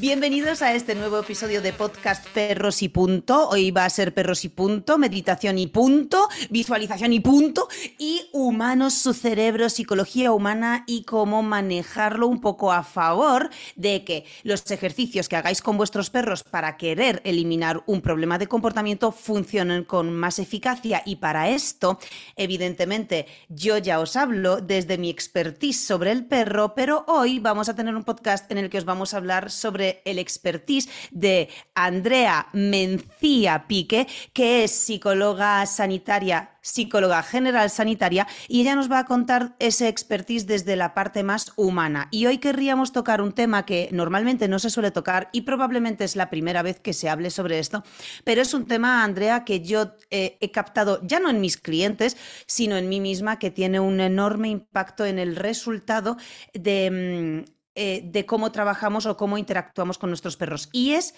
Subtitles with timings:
[0.00, 3.50] Bienvenidos a este nuevo episodio de podcast Perros y Punto.
[3.50, 8.94] Hoy va a ser Perros y Punto, meditación y punto, visualización y punto, y humanos,
[8.94, 15.28] su cerebro, psicología humana y cómo manejarlo un poco a favor de que los ejercicios
[15.28, 20.38] que hagáis con vuestros perros para querer eliminar un problema de comportamiento funcionen con más
[20.38, 21.02] eficacia.
[21.04, 21.98] Y para esto,
[22.36, 27.76] evidentemente, yo ya os hablo desde mi expertise sobre el perro, pero hoy vamos a
[27.76, 32.48] tener un podcast en el que os vamos a hablar sobre el expertise de Andrea
[32.52, 39.54] Mencía Pique, que es psicóloga sanitaria psicóloga general sanitaria y ella nos va a contar
[39.58, 42.08] ese expertise desde la parte más humana.
[42.10, 46.16] Y hoy querríamos tocar un tema que normalmente no se suele tocar y probablemente es
[46.16, 47.82] la primera vez que se hable sobre esto,
[48.24, 52.16] pero es un tema, Andrea, que yo eh, he captado ya no en mis clientes,
[52.46, 56.16] sino en mí misma, que tiene un enorme impacto en el resultado
[56.52, 57.44] de...
[57.46, 60.68] Mm, eh, de cómo trabajamos o cómo interactuamos con nuestros perros.
[60.70, 61.14] Y es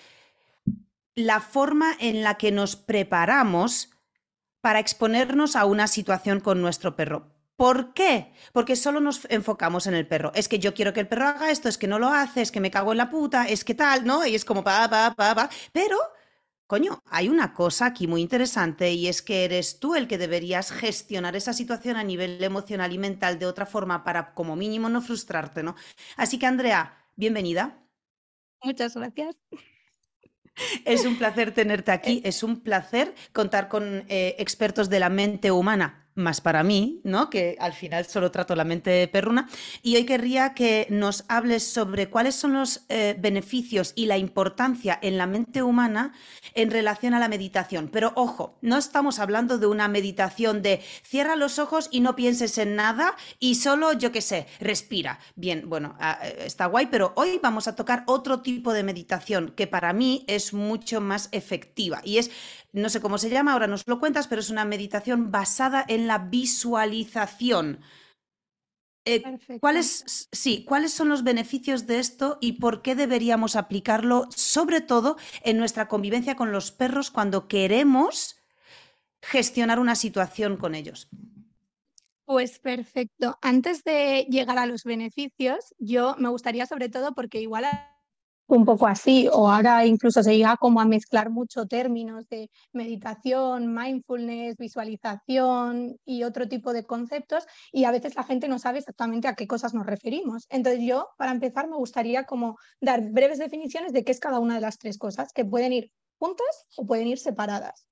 [1.17, 3.91] la forma en la que nos preparamos
[4.61, 7.35] para exponernos a una situación con nuestro perro.
[7.57, 8.33] ¿Por qué?
[8.53, 10.31] Porque solo nos enfocamos en el perro.
[10.37, 12.53] Es que yo quiero que el perro haga esto, es que no lo hace, es
[12.53, 14.25] que me cago en la puta, es que tal, ¿no?
[14.25, 15.51] Y es como pa, pa, pa, pa.
[15.73, 15.99] Pero
[16.73, 20.73] Coño, hay una cosa aquí muy interesante y es que eres tú el que deberías
[20.73, 25.03] gestionar esa situación a nivel emocional y mental de otra forma para como mínimo no
[25.03, 25.77] frustrarte, ¿no?
[26.17, 27.79] Así que Andrea, bienvenida.
[28.63, 29.37] Muchas gracias.
[30.87, 32.29] Es un placer tenerte aquí, eh.
[32.31, 37.31] es un placer contar con eh, expertos de la mente humana más para mí, ¿no?
[37.31, 39.49] Que al final solo trato la mente perruna.
[39.83, 44.99] Y hoy querría que nos hables sobre cuáles son los eh, beneficios y la importancia
[45.03, 46.13] en la mente humana
[46.55, 47.89] en relación a la meditación.
[47.93, 52.59] Pero ojo, no estamos hablando de una meditación de cierra los ojos y no pienses
[52.59, 55.19] en nada y solo, yo qué sé, respira.
[55.35, 59.53] Bien, bueno, ah, eh, está guay, pero hoy vamos a tocar otro tipo de meditación
[59.57, 62.31] que para mí es mucho más efectiva y es
[62.73, 66.07] no sé cómo se llama, ahora nos lo cuentas, pero es una meditación basada en
[66.07, 67.81] la visualización.
[69.05, 69.23] Eh,
[69.61, 75.17] ¿cuáles, sí, ¿Cuáles son los beneficios de esto y por qué deberíamos aplicarlo, sobre todo
[75.43, 78.37] en nuestra convivencia con los perros cuando queremos
[79.21, 81.09] gestionar una situación con ellos?
[82.25, 83.39] Pues perfecto.
[83.43, 87.65] Antes de llegar a los beneficios, yo me gustaría sobre todo, porque igual
[88.57, 93.75] un poco así, o ahora incluso se llega como a mezclar mucho términos de meditación,
[93.75, 99.29] mindfulness, visualización y otro tipo de conceptos, y a veces la gente no sabe exactamente
[99.29, 100.47] a qué cosas nos referimos.
[100.51, 104.55] Entonces yo, para empezar, me gustaría como dar breves definiciones de qué es cada una
[104.55, 107.87] de las tres cosas, que pueden ir juntas o pueden ir separadas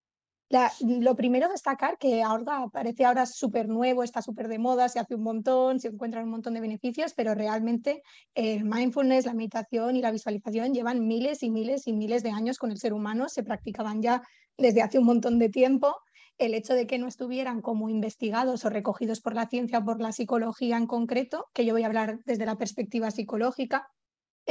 [0.81, 5.15] lo primero destacar que ahora parece ahora súper nuevo, está súper de moda, se hace
[5.15, 8.03] un montón, se encuentran un montón de beneficios, pero realmente
[8.35, 12.59] el mindfulness, la meditación y la visualización llevan miles y miles y miles de años
[12.59, 14.23] con el ser humano, se practicaban ya
[14.59, 15.97] desde hace un montón de tiempo.
[16.37, 20.01] El hecho de que no estuvieran como investigados o recogidos por la ciencia o por
[20.01, 23.89] la psicología en concreto, que yo voy a hablar desde la perspectiva psicológica,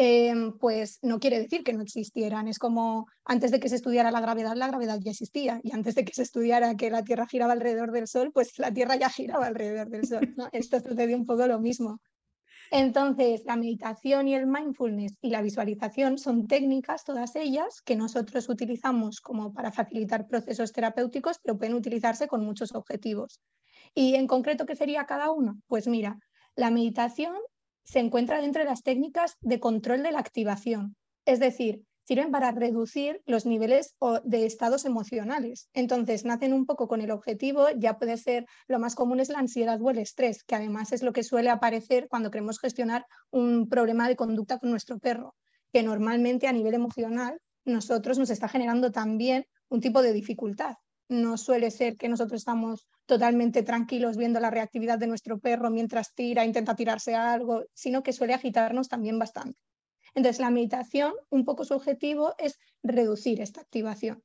[0.02, 2.48] Em, pues no quiere decir que no existieran.
[2.48, 5.60] Es como antes de que se estudiara la gravedad, la gravedad ya existía.
[5.62, 8.74] Y antes de que se estudiara que la Tierra giraba alrededor del Sol, pues la
[8.74, 10.22] Tierra ya giraba alrededor del Sol.
[10.54, 12.00] Esto sucede un poco lo mismo.
[12.72, 18.48] Entonces, la meditación y el mindfulness y la visualización son técnicas, todas ellas, que nosotros
[18.48, 23.42] utilizamos como para facilitar procesos terapéuticos, pero pueden utilizarse con muchos objetivos.
[23.94, 25.60] Y en concreto, ¿qué sería cada uno?
[25.68, 26.20] Pues mira,
[26.56, 27.36] la meditación
[27.90, 30.96] se encuentra dentro de las técnicas de control de la activación,
[31.26, 35.70] es decir, sirven para reducir los niveles de estados emocionales.
[35.74, 39.40] Entonces, nacen un poco con el objetivo, ya puede ser, lo más común es la
[39.40, 43.68] ansiedad o el estrés, que además es lo que suele aparecer cuando queremos gestionar un
[43.68, 45.36] problema de conducta con nuestro perro,
[45.74, 50.76] que normalmente a nivel emocional nosotros nos está generando también un tipo de dificultad
[51.10, 56.14] no suele ser que nosotros estamos totalmente tranquilos viendo la reactividad de nuestro perro mientras
[56.14, 59.60] tira, intenta tirarse algo, sino que suele agitarnos también bastante.
[60.16, 64.24] Entonces, la meditación, un poco su objetivo es reducir esta activación.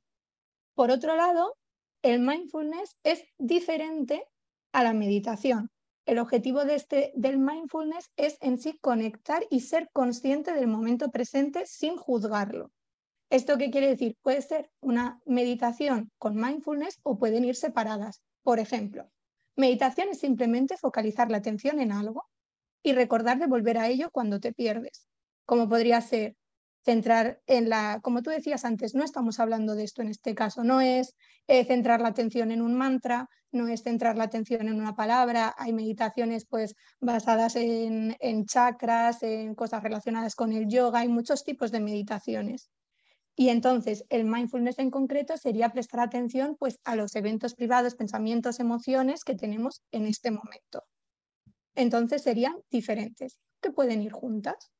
[0.75, 1.57] Por otro lado,
[2.01, 4.23] el mindfulness es diferente
[4.71, 5.71] a la meditación.
[6.05, 11.09] El objetivo de este, del mindfulness es en sí conectar y ser consciente del momento
[11.09, 12.71] presente sin juzgarlo.
[13.29, 14.15] ¿Esto qué quiere decir?
[14.21, 18.21] Puede ser una meditación con mindfulness o pueden ir separadas.
[18.43, 19.09] Por ejemplo,
[19.55, 22.25] meditación es simplemente focalizar la atención en algo
[22.83, 25.07] y recordar de volver a ello cuando te pierdes.
[25.45, 26.35] Como podría ser,
[26.83, 30.63] centrar en la, como tú decías antes, no estamos hablando de esto en este caso,
[30.63, 31.15] no es
[31.47, 35.55] eh, centrar la atención en un mantra, no es centrar la atención en una palabra,
[35.57, 41.43] hay meditaciones pues basadas en, en chakras, en cosas relacionadas con el yoga, hay muchos
[41.43, 42.69] tipos de meditaciones.
[43.35, 48.59] Y entonces el mindfulness en concreto sería prestar atención pues, a los eventos privados, pensamientos,
[48.59, 50.83] emociones que tenemos en este momento.
[51.75, 54.71] Entonces serían diferentes, que pueden ir juntas.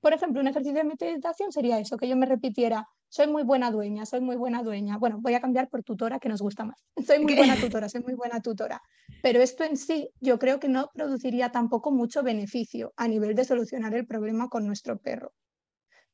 [0.00, 3.70] Por ejemplo, un ejercicio de meditación sería eso, que yo me repitiera, soy muy buena
[3.70, 4.98] dueña, soy muy buena dueña.
[4.98, 6.82] Bueno, voy a cambiar por tutora, que nos gusta más.
[7.06, 8.80] Soy muy buena tutora, soy muy buena tutora.
[9.22, 13.44] Pero esto en sí yo creo que no produciría tampoco mucho beneficio a nivel de
[13.44, 15.32] solucionar el problema con nuestro perro.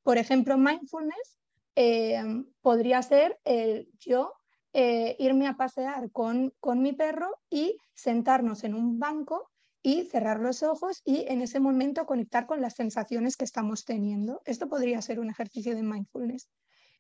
[0.03, 1.39] Por ejemplo, mindfulness
[1.81, 2.21] eh,
[2.61, 4.33] podría ser el yo
[4.73, 9.49] eh, irme a pasear con, con mi perro y sentarnos en un banco
[9.81, 14.43] y cerrar los ojos y en ese momento conectar con las sensaciones que estamos teniendo.
[14.45, 16.49] Esto podría ser un ejercicio de mindfulness.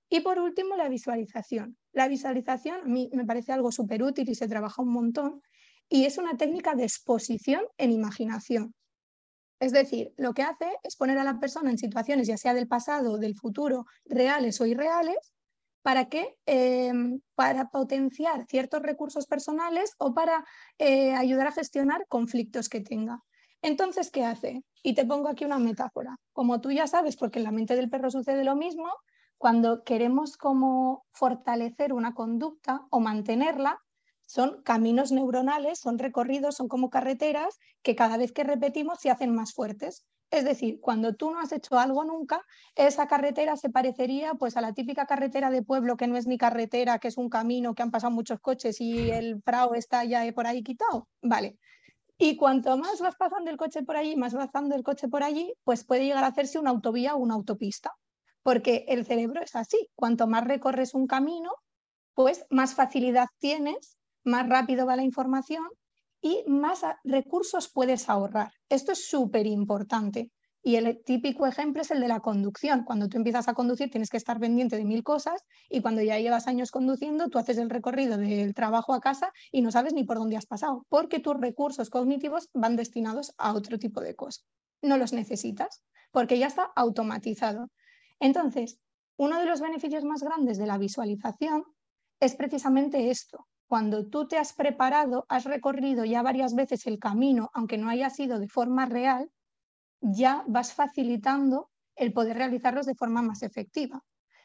[0.08, 1.76] Y por último, la visualización.
[1.92, 5.42] La visualización a mí me parece algo súper útil y se trabaja un montón
[5.88, 8.74] y es una técnica de exposición en imaginación.
[9.60, 12.68] Es decir, lo que hace es poner a la persona en situaciones, ya sea del
[12.68, 15.32] pasado, del futuro, reales o irreales,
[15.82, 16.36] ¿Para qué?
[16.44, 20.44] Em, para potenciar ciertos recursos personales o para
[20.78, 23.22] eh, ayudar a gestionar conflictos que tenga.
[23.62, 24.64] Entonces, ¿qué hace?
[24.82, 26.16] Y te pongo aquí una metáfora.
[26.32, 28.92] Como tú ya sabes, porque en la mente del perro sucede lo mismo,
[29.38, 33.80] cuando queremos como fortalecer una conducta o mantenerla,
[34.28, 39.34] son caminos neuronales, son recorridos, son como carreteras que cada vez que repetimos se hacen
[39.34, 40.04] más fuertes.
[40.30, 42.42] Es decir, cuando tú no has hecho algo nunca,
[42.74, 46.36] esa carretera se parecería pues a la típica carretera de pueblo que no es ni
[46.36, 50.30] carretera, que es un camino que han pasado muchos coches y el prao está ya
[50.34, 51.08] por ahí quitado.
[51.22, 51.58] Vale.
[52.18, 55.22] Y cuanto más vas pasando el coche por allí, más vas pasando el coche por
[55.22, 57.92] allí, pues puede llegar a hacerse una autovía o una autopista.
[58.42, 59.88] Porque el cerebro es así.
[59.94, 61.50] Cuanto más recorres un camino,
[62.12, 63.97] pues más facilidad tienes,
[64.28, 65.64] más rápido va la información
[66.20, 68.52] y más recursos puedes ahorrar.
[68.68, 70.30] Esto es súper importante.
[70.62, 72.84] Y el típico ejemplo es el de la conducción.
[72.84, 76.18] Cuando tú empiezas a conducir tienes que estar pendiente de mil cosas y cuando ya
[76.18, 80.04] llevas años conduciendo, tú haces el recorrido del trabajo a casa y no sabes ni
[80.04, 84.44] por dónde has pasado, porque tus recursos cognitivos van destinados a otro tipo de cosas.
[84.82, 87.68] No los necesitas, porque ya está automatizado.
[88.20, 88.78] Entonces,
[89.16, 91.64] uno de los beneficios más grandes de la visualización
[92.20, 97.50] es precisamente esto, cuando tú te has preparado, has recorrido ya varias veces el camino,
[97.52, 99.30] aunque no haya sido de forma real,
[100.00, 104.02] ya vas facilitando el poder realizarlos de forma más efectiva.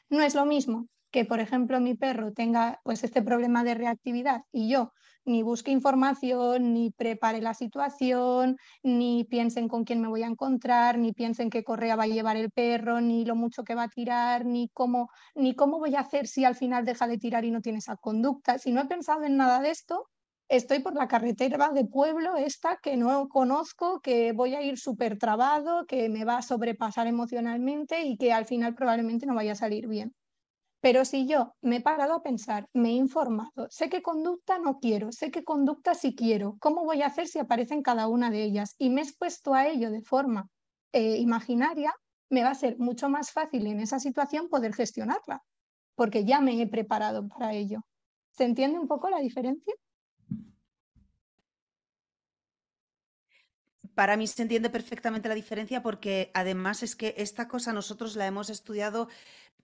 [0.10, 4.42] No es lo mismo que, por ejemplo, mi perro tenga pues, este problema de reactividad
[4.52, 4.92] y yo
[5.26, 10.98] ni busque información, ni prepare la situación, ni piensen con quién me voy a encontrar,
[10.98, 13.90] ni piensen qué correa va a llevar el perro, ni lo mucho que va a
[13.90, 17.52] tirar, ni cómo, ni cómo voy a hacer si al final deja de tirar y
[17.52, 18.58] no tiene esa conducta.
[18.58, 20.10] Si no he pensado en nada de esto,
[20.50, 25.18] estoy por la carretera de pueblo esta que no conozco, que voy a ir súper
[25.18, 29.56] trabado, que me va a sobrepasar emocionalmente y que al final probablemente no vaya a
[29.56, 30.14] salir bien.
[30.84, 34.80] Pero si yo me he parado a pensar, me he informado, sé qué conducta no
[34.82, 38.44] quiero, sé qué conducta sí quiero, cómo voy a hacer si aparecen cada una de
[38.44, 40.50] ellas y me he expuesto a ello de forma
[40.92, 41.96] eh, imaginaria,
[42.30, 45.42] me va a ser mucho más fácil en esa situación poder gestionarla,
[45.96, 47.80] porque ya me he preparado para ello.
[48.32, 49.74] ¿Se entiende un poco la diferencia?
[53.96, 58.26] Para mí se entiende perfectamente la diferencia porque además es que esta cosa nosotros la
[58.26, 59.08] hemos estudiado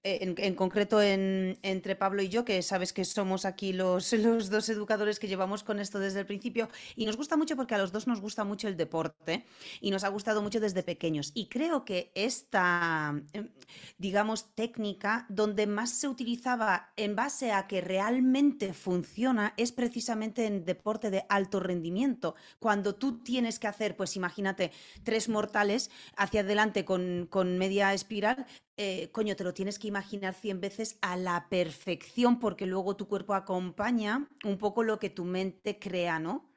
[0.04, 4.70] eh, en, concreto entre Pablo y yo, que sabes que somos aquí los, los dos
[4.70, 7.92] educadores que llevamos con esto desde el principio, y nos gusta mucho porque a los
[7.92, 9.46] dos nos gusta mucho el deporte
[9.82, 11.32] y nos ha gustado mucho desde pequeños.
[11.34, 13.50] Y creo que esta, em,
[13.98, 20.64] digamos, técnica donde más se utilizaba en base a que realmente funciona es precisamente en
[20.64, 22.36] deporte de alto rendimiento.
[22.60, 24.72] Cuando tú tienes que hacer, pues imagínate,
[25.04, 28.46] tres mortales hacia adelante con, con media espiral,
[28.82, 33.10] eh, coño, te lo tienes que imaginar 100 veces a la perfección porque luego tu
[33.10, 36.50] cuerpo acompaña un poco lo que tu mente crea, ¿no?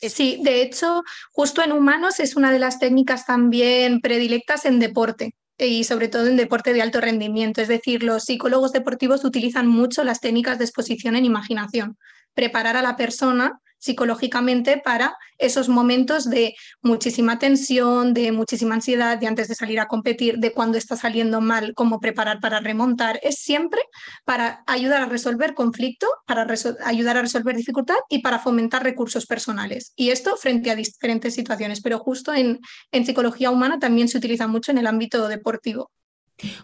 [0.00, 5.36] Sí, de hecho, justo en humanos es una de las técnicas también predilectas en deporte
[5.56, 7.62] y sobre todo en deporte de alto rendimiento.
[7.62, 11.98] Es decir, los psicólogos deportivos utilizan mucho las técnicas de exposición en imaginación,
[12.34, 19.26] preparar a la persona psicológicamente para esos momentos de muchísima tensión, de muchísima ansiedad, de
[19.26, 23.20] antes de salir a competir, de cuando está saliendo mal, cómo preparar para remontar.
[23.22, 23.80] Es siempre
[24.24, 26.46] para ayudar a resolver conflicto, para
[26.84, 29.92] ayudar a resolver dificultad y para fomentar recursos personales.
[29.96, 32.58] Y esto frente a diferentes situaciones, pero justo en,
[32.92, 35.90] en psicología humana también se utiliza mucho en el ámbito deportivo.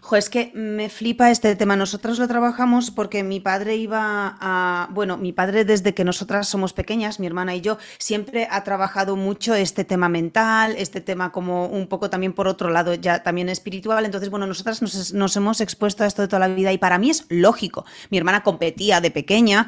[0.01, 1.75] Jo, es que me flipa este tema.
[1.75, 4.87] Nosotros lo trabajamos porque mi padre iba a.
[4.91, 9.17] Bueno, mi padre, desde que nosotras somos pequeñas, mi hermana y yo, siempre ha trabajado
[9.17, 13.49] mucho este tema mental, este tema como un poco también por otro lado, ya también
[13.49, 14.05] espiritual.
[14.05, 17.09] Entonces, bueno, nosotras nos, hemos expuesto a esto de toda la vida y para mí
[17.09, 17.85] es lógico.
[18.09, 19.67] Mi hermana competía de pequeña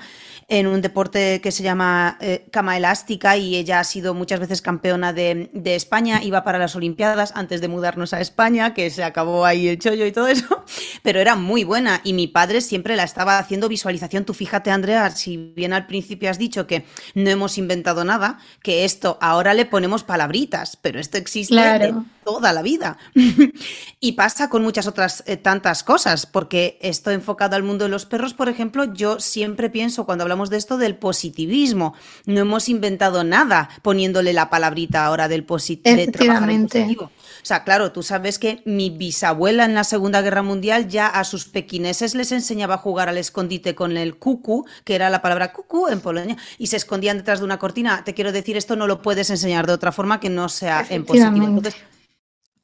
[0.50, 4.62] en un deporte que se llama eh, cama elástica y ella ha sido muchas veces
[4.62, 9.04] campeona de, de España, iba para las Olimpiadas antes de mudarnos a España, que se
[9.04, 10.64] acabó ahí el chollo y todo eso,
[11.04, 14.24] pero era muy buena y mi padre siempre la estaba haciendo visualización.
[14.24, 18.86] Tú fíjate, Andrea, si bien al principio has dicho que no hemos inventado nada, que
[18.86, 22.98] esto ahora le ponemos palabritas, pero esto existe toda la vida.
[24.00, 28.06] y pasa con muchas otras eh, tantas cosas, porque esto enfocado al mundo de los
[28.06, 31.94] perros, por ejemplo, yo siempre pienso cuando hablamos de esto del positivismo.
[32.26, 35.96] No hemos inventado nada poniéndole la palabrita ahora del positivo.
[35.98, 36.88] Efectivamente.
[37.00, 41.24] O sea, claro, tú sabes que mi bisabuela en la Segunda Guerra Mundial ya a
[41.24, 45.54] sus pequineses les enseñaba a jugar al escondite con el cucu, que era la palabra
[45.54, 48.04] cucu en Polonia, y se escondían detrás de una cortina.
[48.04, 51.06] Te quiero decir, esto no lo puedes enseñar de otra forma que no sea en
[51.06, 51.46] positivo.
[51.46, 51.76] Entonces,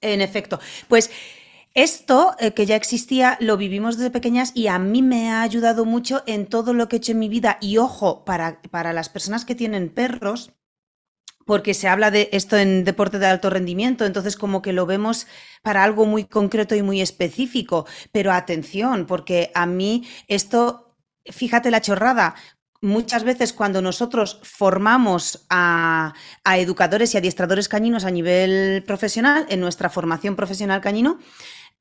[0.02, 1.10] en efecto, pues
[1.74, 5.86] esto eh, que ya existía lo vivimos desde pequeñas y a mí me ha ayudado
[5.86, 7.58] mucho en todo lo que he hecho en mi vida.
[7.62, 10.52] Y ojo, para, para las personas que tienen perros,
[11.46, 15.28] porque se habla de esto en deporte de alto rendimiento, entonces como que lo vemos
[15.62, 21.82] para algo muy concreto y muy específico, pero atención, porque a mí esto, fíjate la
[21.82, 22.36] chorrada,
[22.82, 26.14] muchas veces cuando nosotros formamos a,
[26.44, 31.18] a, educadores y adiestradores cañinos a nivel profesional, en nuestra formación profesional cañino,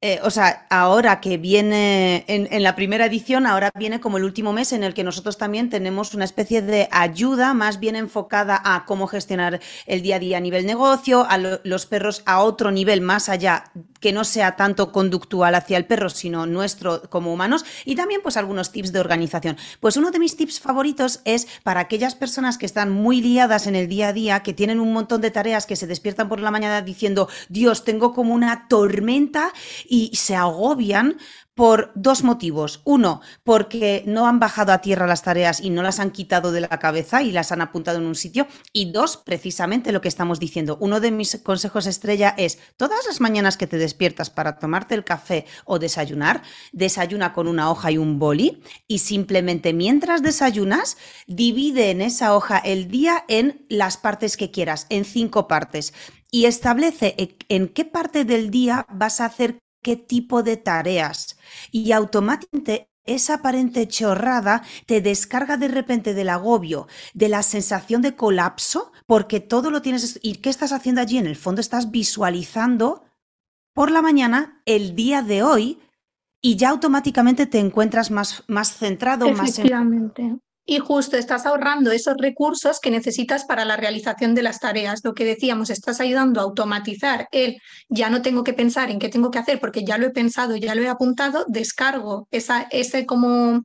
[0.04, 4.52] eh, o sea, ahora que viene en, la primera edición, ahora viene como el último
[4.52, 8.84] mes en el que nosotros también tenemos una especie de ayuda más bien enfocada a
[8.84, 13.00] cómo gestionar el día a día a nivel negocio, a los perros a otro nivel
[13.00, 13.70] más allá,
[14.02, 18.36] que no sea tanto conductual hacia el perro, sino nuestro como humanos, y también pues
[18.36, 19.56] algunos tips de organización.
[19.80, 23.76] Pues uno de mis tips favoritos es para aquellas personas que están muy liadas en
[23.76, 26.50] el día a día, que tienen un montón de tareas, que se despiertan por la
[26.50, 29.52] mañana diciendo, Dios, tengo como una tormenta
[29.88, 31.16] y se agobian
[31.54, 32.80] por dos motivos.
[32.84, 36.60] Uno, porque no han bajado a tierra las tareas y no las han quitado de
[36.60, 38.46] la cabeza y las han apuntado en un sitio.
[38.72, 40.78] Y dos, precisamente lo que estamos diciendo.
[40.80, 45.04] Uno de mis consejos estrella es, todas las mañanas que te despiertas para tomarte el
[45.04, 46.42] café o desayunar,
[46.72, 52.58] desayuna con una hoja y un boli y simplemente mientras desayunas, divide en esa hoja
[52.58, 55.92] el día en las partes que quieras, en cinco partes
[56.30, 61.36] y establece en qué parte del día vas a hacer qué tipo de tareas.
[61.70, 68.14] Y automáticamente esa aparente chorrada te descarga de repente del agobio, de la sensación de
[68.14, 70.18] colapso, porque todo lo tienes...
[70.22, 71.18] ¿Y qué estás haciendo allí?
[71.18, 73.04] En el fondo estás visualizando
[73.74, 75.80] por la mañana el día de hoy
[76.40, 79.60] y ya automáticamente te encuentras más, más centrado, más...
[80.64, 85.00] Y justo estás ahorrando esos recursos que necesitas para la realización de las tareas.
[85.02, 89.08] Lo que decíamos, estás ayudando a automatizar el ya no tengo que pensar en qué
[89.08, 93.06] tengo que hacer porque ya lo he pensado, ya lo he apuntado, descargo esa, ese
[93.06, 93.62] como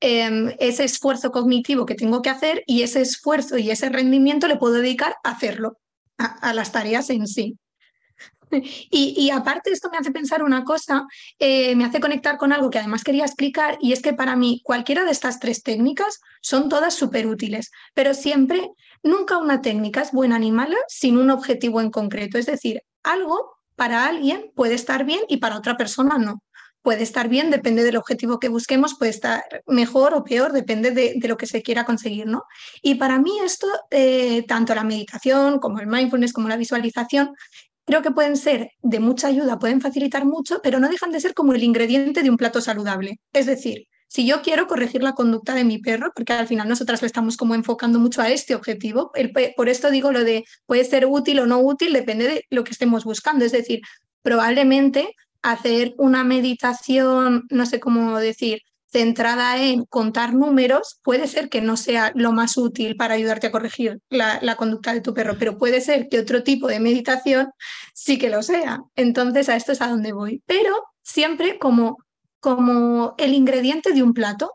[0.00, 4.56] em, ese esfuerzo cognitivo que tengo que hacer y ese esfuerzo y ese rendimiento le
[4.56, 5.78] puedo dedicar a hacerlo,
[6.18, 7.56] a las tareas en sí.
[8.90, 11.06] Y, aparte esto me hace pensar una cosa,
[11.38, 14.60] eh, me hace conectar con algo que además quería explicar y es que para mí
[14.64, 18.70] cualquiera de estas tres técnicas son todas súper útiles, pero siempre,
[19.02, 22.38] nunca una técnica es buena ni mala sin un objetivo en concreto.
[22.38, 26.42] Es decir, algo para alguien puede estar bien y para otra persona no.
[26.82, 31.16] Puede estar bien, depende del objetivo que busquemos, puede estar mejor o peor, depende de,
[31.28, 32.42] lo que se quiera conseguir, ¿no?
[32.82, 37.34] Y para mí esto, eh, tanto la meditación como el mindfulness, como la visualización,
[37.84, 41.34] creo que pueden ser de mucha ayuda, pueden facilitar mucho, pero no dejan de ser
[41.34, 43.20] como el ingrediente de un plato saludable.
[43.32, 47.00] Es decir, si yo quiero corregir la conducta de mi perro, porque al final nosotras
[47.00, 49.10] le estamos como enfocando mucho a este objetivo,
[49.56, 52.72] por esto digo lo de puede ser útil o no útil, depende de lo que
[52.72, 53.44] estemos buscando.
[53.44, 53.80] Es decir,
[54.20, 58.60] probablemente hacer una meditación, no sé cómo decir,
[58.92, 63.50] centrada en contar números, puede ser que no sea lo más útil para ayudarte a
[63.50, 67.50] corregir la, conducta de tu perro, pero puede ser que otro tipo de meditación
[67.94, 68.82] sí que lo sea.
[68.94, 70.42] Entonces, a esto es a donde voy.
[70.46, 71.96] Pero siempre como,
[72.38, 74.52] como el ingrediente de un plato.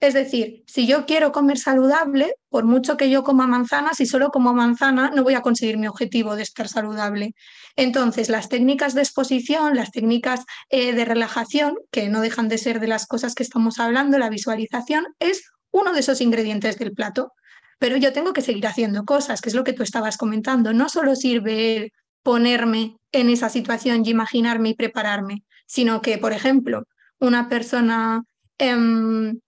[0.00, 4.30] Es decir, si yo quiero comer saludable, por mucho que yo coma manzana, si solo
[4.30, 7.34] como manzana, no voy a conseguir mi objetivo de estar saludable.
[7.78, 12.80] Entonces, las técnicas de exposición, las técnicas eh, de relajación, que no dejan de ser
[12.80, 17.34] de las cosas que estamos hablando, la visualización, es uno de esos ingredientes del plato.
[17.78, 20.72] Pero yo tengo que seguir haciendo cosas, que es lo que tú estabas comentando.
[20.72, 21.92] No solo sirve
[22.24, 26.82] ponerme en esa situación y imaginarme y prepararme, sino que, por ejemplo,
[27.20, 28.24] una persona
[28.58, 29.38] em,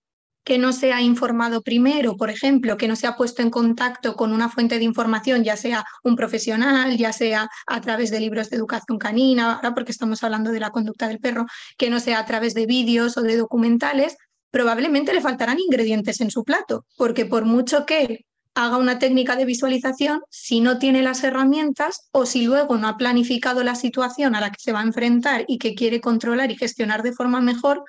[0.45, 4.17] que no se ha informado primero, por ejemplo, que no se ha puesto en contacto
[4.17, 8.51] con una fuente de información, ya sea un profesional, ya sea a través de libros
[8.51, 12.19] de educación canina, ahora porque estamos hablando de la conducta del perro, que no sea
[12.19, 14.17] a través de vídeos o de documentales,
[14.51, 19.45] probablemente le faltarán ingredientes en su plato, porque por mucho que haga una técnica de
[19.45, 24.41] visualización, si no tiene las herramientas o si luego no ha planificado la situación a
[24.41, 27.85] la que se va a enfrentar y que quiere controlar y gestionar de forma mejor,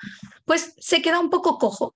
[0.45, 1.95] pues se queda un poco cojo.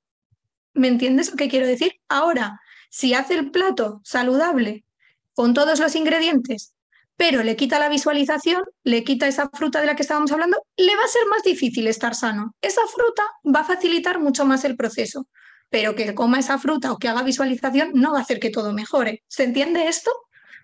[0.75, 1.93] ¿Me entiendes lo que quiero decir?
[2.07, 4.85] Ahora, si hace el plato saludable
[5.33, 6.75] con todos los ingredientes,
[7.17, 10.95] pero le quita la visualización, le quita esa fruta de la que estábamos hablando, le
[10.95, 12.53] va a ser más difícil estar sano.
[12.61, 15.27] Esa fruta va a facilitar mucho más el proceso
[15.69, 18.71] pero que coma esa fruta o que haga visualización no va a hacer que todo
[18.71, 19.23] mejore.
[19.27, 20.11] ¿Se entiende esto?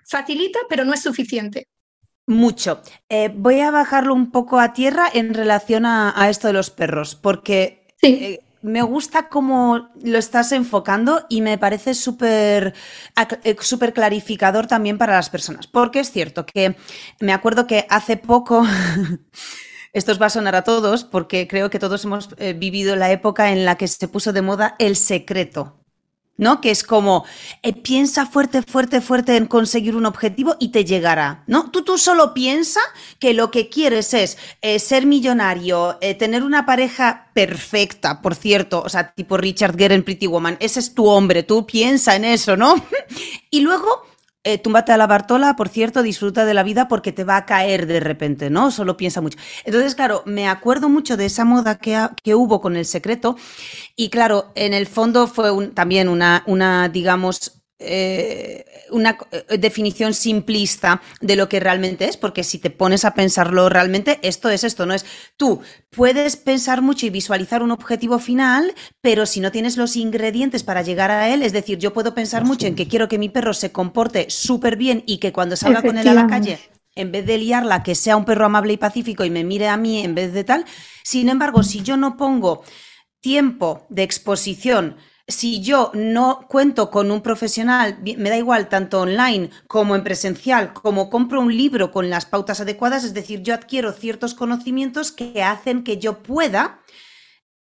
[0.07, 1.67] Facilita, pero no es suficiente.
[2.27, 2.81] Mucho.
[3.09, 7.15] Eh, voy a bajarlo un poco a tierra en relación a, esto de los perros,
[7.15, 12.73] porque eh, me gusta cómo lo estás enfocando y me parece súper
[13.43, 16.75] eh, súper clarificador también para las personas, porque es cierto que
[17.19, 18.65] me acuerdo que hace poco
[19.93, 23.11] Esto os va a sonar a todos porque creo que todos hemos eh, vivido la
[23.11, 25.80] época en la que se puso de moda el secreto.
[26.41, 26.59] ¿No?
[26.59, 27.23] Que es como,
[27.63, 31.71] eh, piensa fuerte, fuerte, fuerte en conseguir un objetivo y te llegará, ¿no?
[31.71, 32.81] Tú, tú solo piensa
[33.19, 38.89] que lo que quieres es eh, ser millonario, tener una pareja perfecta, por cierto, o
[38.89, 42.57] sea, tipo Richard Gere en Pretty Woman, ese es tu hombre, tú piensa en eso,
[42.57, 42.75] ¿no?
[43.49, 44.10] y luego
[44.43, 47.45] eh, túmbate a la Bartola, por cierto, disfruta de la vida porque te va a
[47.45, 48.71] caer de repente, ¿no?
[48.71, 49.37] Solo piensa mucho.
[49.65, 53.37] Entonces, claro, me acuerdo mucho de esa moda que, que hubo con el secreto
[53.95, 61.01] y claro, en el fondo fue también una, una digamos, eh, una eh, definición simplista
[61.19, 64.85] de lo que realmente es, porque si te pones a pensarlo realmente, esto es esto,
[64.85, 65.05] no es
[65.37, 70.63] tú puedes pensar mucho y visualizar un objetivo final, pero si no tienes los ingredientes
[70.63, 73.29] para llegar a él, es decir, yo puedo pensar mucho en que quiero que mi
[73.29, 76.59] perro se comporte súper bien y que cuando salga con él a la calle
[76.95, 79.77] en vez de liarla, que sea un perro amable y pacífico y me mire a
[79.77, 80.65] mí en vez de tal.
[81.03, 82.63] Sin embargo, si yo no pongo
[83.21, 84.97] tiempo de exposición,
[85.31, 90.73] si yo no cuento con un profesional, me da igual tanto online como en presencial,
[90.73, 95.43] como compro un libro con las pautas adecuadas, es decir, yo adquiero ciertos conocimientos que
[95.43, 96.81] hacen que yo pueda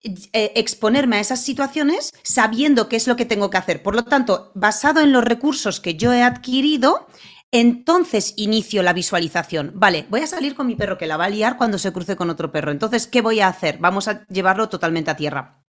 [0.02, 3.82] eh, exponerme a esas situaciones sabiendo qué es lo que tengo que hacer.
[3.82, 7.06] Por lo tanto, basado en los recursos que yo he adquirido,
[7.50, 9.72] entonces inicio la visualización.
[9.76, 12.16] Vale, voy a salir con mi perro que la va a liar cuando se cruce
[12.16, 12.70] con otro perro.
[12.70, 13.78] Entonces, ¿qué voy a hacer?
[13.78, 15.64] Vamos a llevarlo totalmente a tierra.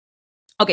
[0.58, 0.70] Ok,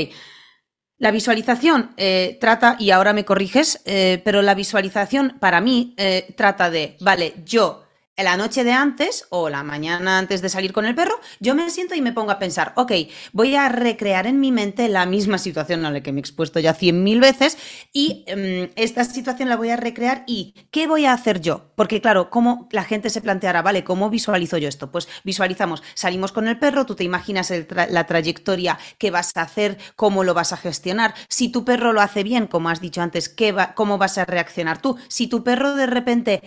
[0.99, 6.33] la visualización eh, trata, y ahora me corriges, eh, pero la visualización para mí eh,
[6.35, 7.86] trata de, vale, yo
[8.23, 11.69] la noche de antes o la mañana antes de salir con el perro, yo me
[11.69, 12.91] siento y me pongo a pensar, ok,
[13.31, 16.59] voy a recrear en mi mente la misma situación a la que me he expuesto
[16.59, 17.57] ya cien mil veces
[17.93, 21.71] y em, esta situación la voy a recrear y ¿qué voy a hacer yo?
[21.75, 24.91] Porque claro, ¿cómo la gente se planteará, vale, ¿cómo visualizo yo esto?
[24.91, 27.53] Pues visualizamos, salimos con el perro, tú te imaginas
[27.89, 31.13] la trayectoria que vas a hacer, cómo lo vas a gestionar.
[31.29, 34.25] Si tu perro lo hace bien, como has dicho antes, ¿qué va, ¿cómo vas a
[34.25, 34.97] reaccionar tú?
[35.07, 36.41] Si tu perro de repente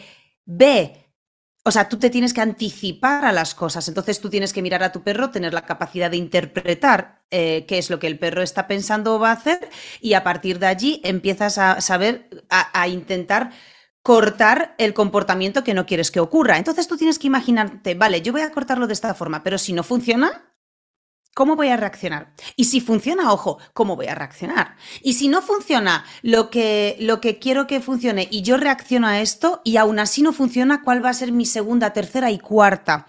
[0.46, 1.09] ve
[1.62, 4.82] o sea, tú te tienes que anticipar a las cosas, entonces tú tienes que mirar
[4.82, 8.42] a tu perro, tener la capacidad de interpretar eh, qué es lo que el perro
[8.42, 9.68] está pensando o va a hacer
[10.00, 13.50] y a partir de allí empiezas a saber, a, a intentar
[14.02, 16.56] cortar el comportamiento que no quieres que ocurra.
[16.56, 19.74] Entonces tú tienes que imaginarte, vale, yo voy a cortarlo de esta forma, pero si
[19.74, 20.49] no funciona,
[21.40, 22.34] ¿Cómo voy a reaccionar?
[22.54, 24.76] Y si funciona, ojo, ¿cómo voy a reaccionar?
[25.02, 29.22] Y si no funciona lo que, lo que quiero que funcione y yo reacciono a
[29.22, 33.06] esto y aún así no funciona, ¿cuál va a ser mi segunda, tercera y cuarta?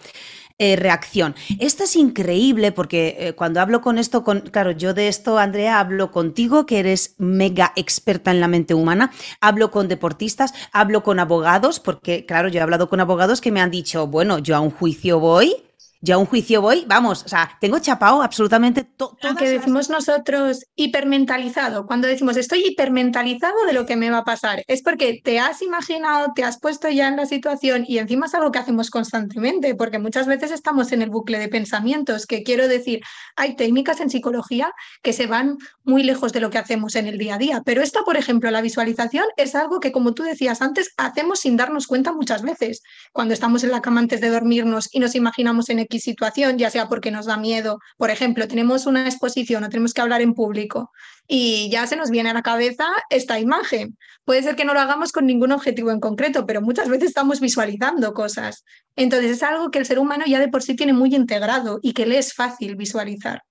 [0.58, 1.36] Eh, reacción.
[1.60, 5.82] Esto es increíble porque eh, cuando hablo con esto, con, claro, yo de esto, Andrea,
[5.82, 11.20] hablo contigo, que eres mega experta en la mente humana, hablo con deportistas, hablo con
[11.20, 14.62] abogados, porque, claro, yo he hablado con abogados que me han dicho, bueno, yo a
[14.62, 15.66] un juicio voy
[16.02, 19.18] yo a un juicio voy, vamos, o sea, tengo chapado absolutamente todo.
[19.38, 24.64] Que decimos nosotros hipermentalizado, cuando decimos estoy hipermentalizado de lo que me va a pasar,
[24.68, 28.34] es porque te has imaginado, te has puesto ya en la situación y encima es
[28.34, 32.68] algo que hacemos constantemente, porque muchas veces estamos en el bucle de pensamientos, que quiero
[32.68, 33.02] decir,
[33.36, 37.20] hay técnicas en psicología que se van muy lejos de lo que hacemos en el
[37.20, 40.62] día a día, pero esta, por ejemplo, la visualización es algo que, como tú decías
[40.64, 42.82] antes, hacemos sin darnos cuenta muchas veces,
[43.14, 46.70] cuando estamos en la cama antes de dormirnos y nos imaginamos en X situación, ya
[46.70, 47.80] sea porque nos da miedo.
[47.98, 50.92] Por ejemplo, tenemos una exposición o tenemos que hablar en público
[51.28, 53.98] y ya se nos viene a la cabeza esta imagen.
[54.26, 57.40] Puede ser que no lo hagamos con ningún objetivo en concreto, pero muchas veces estamos
[57.40, 58.64] visualizando cosas.
[58.96, 61.94] Entonces es algo que el ser humano ya de por sí tiene muy integrado y
[61.94, 63.42] que le es fácil visualizar.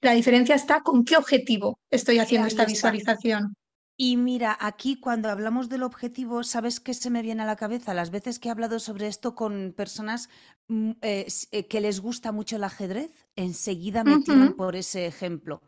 [0.00, 3.56] La diferencia está con qué objetivo estoy haciendo esta visualización.
[3.96, 7.94] Y mira, aquí cuando hablamos del objetivo, ¿sabes qué se me viene a la cabeza?
[7.94, 10.28] Las veces que he hablado sobre esto con personas
[10.66, 15.62] mm, eh, eh, que les gusta mucho el ajedrez, enseguida me tiran por ese ejemplo.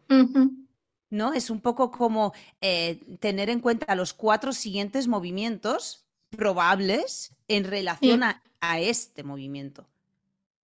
[1.08, 1.32] ¿No?
[1.34, 8.24] Es un poco como eh, tener en cuenta los cuatro siguientes movimientos probables en relación
[8.24, 9.86] a este movimiento.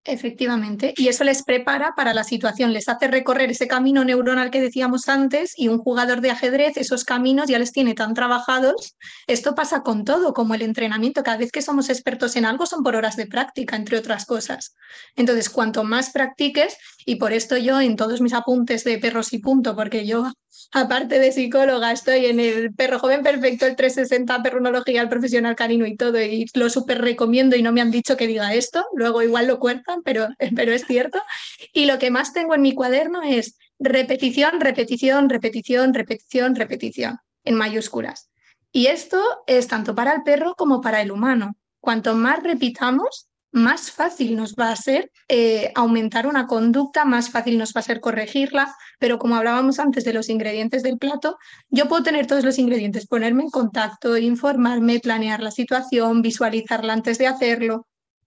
[0.05, 4.61] Efectivamente, y eso les prepara para la situación, les hace recorrer ese camino neuronal que
[4.61, 8.97] decíamos antes y un jugador de ajedrez esos caminos ya les tiene tan trabajados.
[9.29, 12.83] Esto pasa con todo, como el entrenamiento, cada vez que somos expertos en algo son
[12.83, 14.75] por horas de práctica, entre otras cosas.
[15.15, 19.38] Entonces, cuanto más practiques, y por esto yo en todos mis apuntes de perros y
[19.38, 20.33] punto, porque yo
[20.72, 25.87] aparte de psicóloga, estoy en el Perro Joven Perfecto, el 360, Perronología, el Profesional Canino
[25.87, 29.22] y todo, y lo súper recomiendo y no me han dicho que diga esto, luego
[29.22, 31.20] igual lo cuentan, pero, pero es cierto.
[31.72, 37.55] Y lo que más tengo en mi cuaderno es repetición, repetición, repetición, repetición, repetición, en
[37.55, 38.31] mayúsculas.
[38.70, 41.57] Y esto es tanto para el perro como para el humano.
[41.81, 47.59] Cuanto más repitamos, más fácil nos va a ser eh, aumentar una conducta, más fácil
[47.59, 51.38] nos va a ser corregirla, pero como hablábamos antes de los ingredientes del plato,
[51.69, 57.19] yo puedo tener todos los ingredientes, ponerme en contacto, informarme, planear la situación, visualizarla antes
[57.19, 57.87] de hacerlo,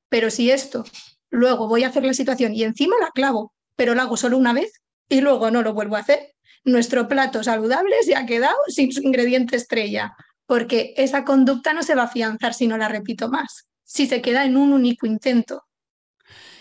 [0.09, 0.85] pero si esto
[1.31, 4.53] luego voy a hacer la situación y encima la clavo, pero la hago solo una
[4.53, 4.71] vez
[5.09, 9.01] y luego no lo vuelvo a hacer, nuestro plato saludable se ha quedado sin su
[9.01, 13.67] ingrediente estrella, porque esa conducta no se va a afianzar si no la repito más
[13.85, 15.63] si se queda en un único intento.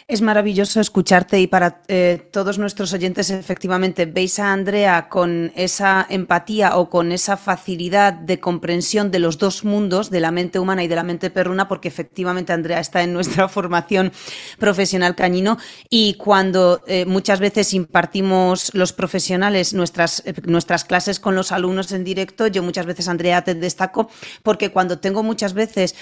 [0.06, 6.06] Es maravilloso escucharte y para eh, todos nuestros oyentes, efectivamente, veis a Andrea con esa
[6.10, 10.84] empatía o con esa facilidad de comprensión de los dos mundos, de la mente humana
[10.84, 14.12] y de la mente perruna, porque efectivamente Andrea está en nuestra formación
[14.58, 15.56] profesional cañino
[15.88, 21.92] y cuando eh, muchas veces impartimos los profesionales nuestras, eh, nuestras clases con los alumnos
[21.92, 24.10] en directo, yo muchas veces, Andrea, te destaco
[24.42, 25.94] porque cuando tengo muchas veces,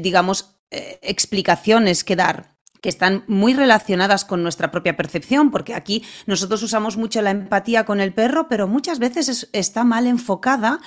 [0.00, 6.62] digamos, explicaciones que dar que están muy relacionadas con nuestra propia percepción, porque aquí nosotros
[6.62, 10.80] usamos mucho la empatía con el perro, pero muchas veces está mal enfocada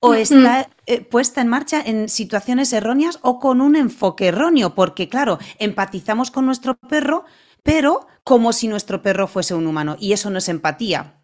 [0.00, 5.08] o está eh, puesta en marcha en situaciones erróneas o con un enfoque erróneo, porque
[5.08, 7.24] claro, empatizamos con nuestro perro,
[7.62, 11.22] pero como si nuestro perro fuese un humano, y eso no es empatía.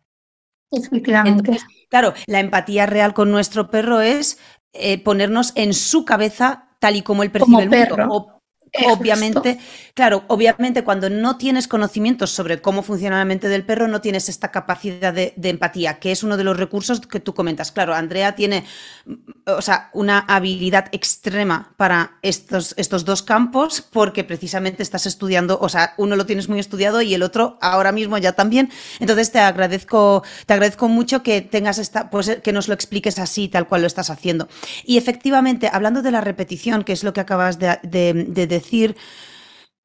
[0.71, 1.59] Efectivamente.
[1.89, 4.39] claro, la empatía real con nuestro perro es
[4.73, 8.43] eh, ponernos en su cabeza tal y como él percibe el mundo.
[8.87, 9.59] Obviamente,
[9.95, 14.29] claro, obviamente cuando no tienes conocimientos sobre cómo funciona la mente del perro, no tienes
[14.29, 17.71] esta capacidad de, empatía, que es uno de los recursos que tú comentas.
[17.71, 18.65] Claro, Andrea tiene,
[19.47, 25.69] o sea, una habilidad extrema para estos, estos dos campos, porque precisamente estás estudiando, o
[25.69, 28.71] sea, uno lo tienes muy estudiado y el otro ahora mismo ya también.
[28.99, 33.47] Entonces te agradezco, te agradezco mucho que tengas esta, pues que nos lo expliques así,
[33.47, 34.49] tal cual lo estás haciendo.
[34.85, 38.97] Y efectivamente, hablando de la repetición, que es lo que acabas de decir, decir,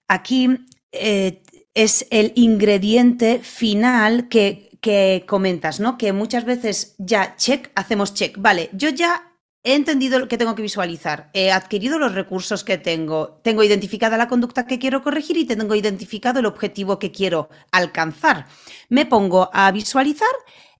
[0.07, 0.49] aquí
[0.91, 5.97] eh, es el ingrediente final que, que comentas, ¿no?
[5.97, 8.35] Que muchas veces ya check, hacemos check.
[8.39, 9.29] Vale, yo ya
[9.61, 14.15] He entendido lo que tengo que visualizar, he adquirido los recursos que tengo, tengo identificada
[14.15, 18.47] la conducta que quiero corregir y tengo identificado el objetivo que quiero alcanzar.
[18.87, 20.29] Me pongo a visualizar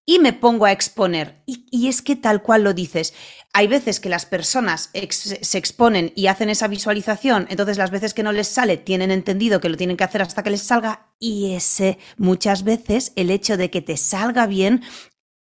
[0.09, 1.43] y me pongo a exponer.
[1.45, 3.13] Y, es que tal cual lo dices,
[3.53, 8.23] hay veces que las personas se exponen y hacen esa visualización, entonces las veces que
[8.23, 11.53] no les sale tienen entendido que lo tienen que hacer hasta que les salga y
[11.53, 14.81] ese muchas veces el hecho de que te salga bien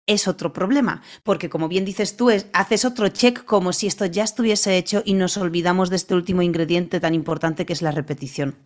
[0.05, 4.25] es otro problema, porque como bien dices tú, haces otro check como si esto ya
[4.25, 8.57] estuviese hecho y nos olvidamos de este último ingrediente tan importante que es la repetición.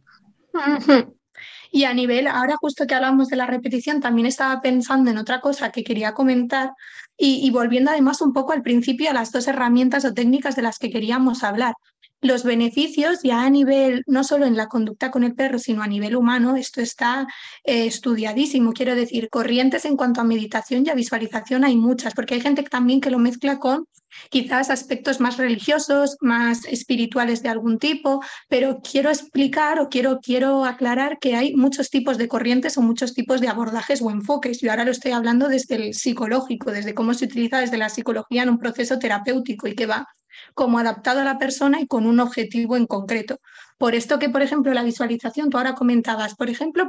[1.72, 5.40] Y a nivel, ahora justo que hablamos de la repetición, también estaba pensando en otra
[5.42, 6.72] cosa que quería comentar
[7.18, 10.64] y, y volviendo además un poco al principio a las dos herramientas o técnicas de
[10.64, 11.74] las que queríamos hablar.
[12.22, 15.88] Los beneficios ya a nivel, no solo en la conducta con el perro, sino a
[15.88, 17.26] nivel humano, esto está
[17.64, 18.74] eh, estudiadísimo.
[18.74, 22.62] Quiero decir, corrientes en cuanto a meditación y a visualización hay muchas, porque hay gente
[22.62, 23.88] también que lo mezcla con
[24.30, 30.66] quizás aspectos más religiosos, más espirituales de algún tipo, pero quiero explicar o quiero, quiero
[30.66, 34.60] aclarar que hay muchos tipos de corrientes o muchos tipos de abordajes o enfoques.
[34.62, 38.44] Yo ahora lo estoy hablando desde el psicológico, desde cómo se utiliza desde la psicología
[38.44, 40.08] en un proceso terapéutico y que va
[40.54, 43.40] como adaptado a la persona y con un objetivo en concreto.
[43.78, 46.88] Por esto que, por ejemplo, la visualización, tú ahora comentabas, por ejemplo,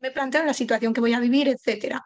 [0.00, 2.04] me planteo la situación que voy a vivir, etcétera.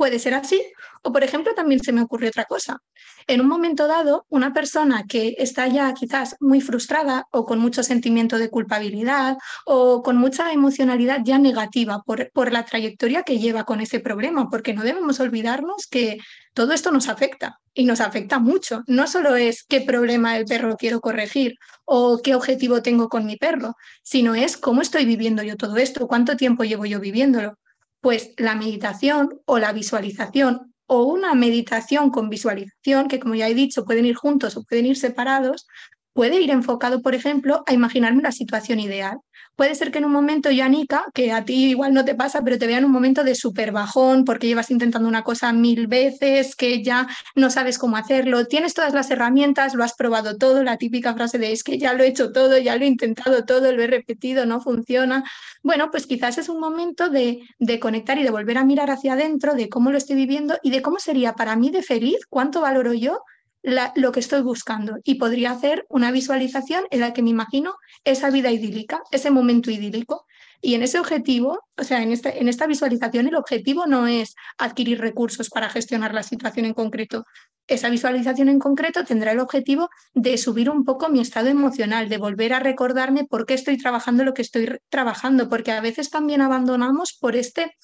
[0.00, 0.62] Puede ser así.
[1.02, 2.78] O, por ejemplo, también se me ocurre otra cosa.
[3.26, 7.82] En un momento dado, una persona que está ya quizás muy frustrada o con mucho
[7.82, 9.36] sentimiento de culpabilidad
[9.66, 14.48] o con mucha emocionalidad ya negativa por, por la trayectoria que lleva con ese problema,
[14.48, 16.16] porque no debemos olvidarnos que
[16.54, 18.82] todo esto nos afecta y nos afecta mucho.
[18.86, 23.36] No solo es qué problema el perro quiero corregir o qué objetivo tengo con mi
[23.36, 27.58] perro, sino es cómo estoy viviendo yo todo esto, cuánto tiempo llevo yo viviéndolo.
[28.00, 33.54] Pues la meditación o la visualización o una meditación con visualización, que como ya he
[33.54, 35.66] dicho, pueden ir juntos o pueden ir separados,
[36.12, 39.18] puede ir enfocado, por ejemplo, a imaginarme la situación ideal.
[39.56, 42.42] Puede ser que en un momento yo, Anika, que a ti igual no te pasa,
[42.42, 45.86] pero te vea en un momento de súper bajón porque llevas intentando una cosa mil
[45.86, 50.62] veces, que ya no sabes cómo hacerlo, tienes todas las herramientas, lo has probado todo,
[50.62, 53.44] la típica frase de es que ya lo he hecho todo, ya lo he intentado
[53.44, 55.24] todo, lo he repetido, no funciona.
[55.62, 59.12] Bueno, pues quizás es un momento de, de conectar y de volver a mirar hacia
[59.12, 62.62] adentro, de cómo lo estoy viviendo y de cómo sería para mí de feliz, cuánto
[62.62, 63.20] valoro yo
[63.62, 68.30] lo que estoy buscando y podría hacer una visualización en la que me imagino esa
[68.30, 70.26] vida idílica, ese momento idílico.
[70.62, 75.00] Y en ese objetivo, o sea, en, en esta visualización, el objetivo no es adquirir
[75.00, 77.24] recursos para gestionar la situación en concreto.
[77.66, 82.18] Esa visualización en concreto tendrá el objetivo de subir un poco mi estado emocional, de
[82.18, 86.42] volver a recordarme por qué estoy trabajando lo que estoy trabajando, porque a veces también
[86.42, 87.76] abandonamos por este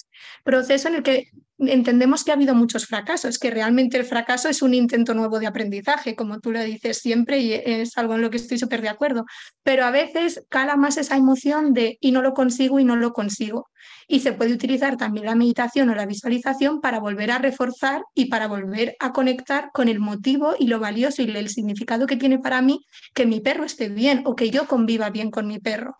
[0.44, 4.62] proceso en el que entendemos que ha habido muchos fracasos, que realmente el fracaso es
[4.62, 8.30] un intento nuevo de aprendizaje, como tú lo dices siempre y es algo en lo
[8.30, 9.24] que estoy súper de acuerdo,
[9.62, 13.12] pero a veces cala más esa emoción de y no lo consigo y no lo
[13.12, 13.68] consigo.
[14.08, 18.26] Y se puede utilizar también la meditación o la visualización para volver a reforzar y
[18.26, 22.38] para volver a conectar con el motivo y lo valioso y el significado que tiene
[22.38, 25.96] para mí que mi perro esté bien o que yo conviva bien con mi perro.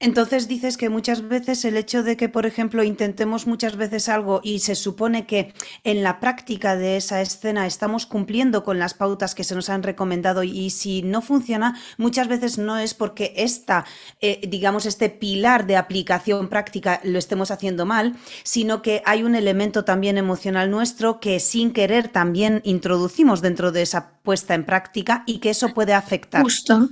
[0.00, 4.40] Entonces dices que muchas veces el hecho de que, por ejemplo, intentemos muchas veces algo
[4.42, 9.36] y se supone que en la práctica de esa escena estamos cumpliendo con las pautas
[9.36, 13.84] que se nos han recomendado y si no funciona, muchas veces no es porque esta,
[14.20, 19.36] eh, digamos, este pilar de aplicación práctica lo estemos haciendo mal, sino que hay un
[19.36, 25.22] elemento también emocional nuestro que sin querer también introducimos dentro de esa puesta en práctica
[25.26, 26.42] y que eso puede afectar.
[26.42, 26.88] Justo.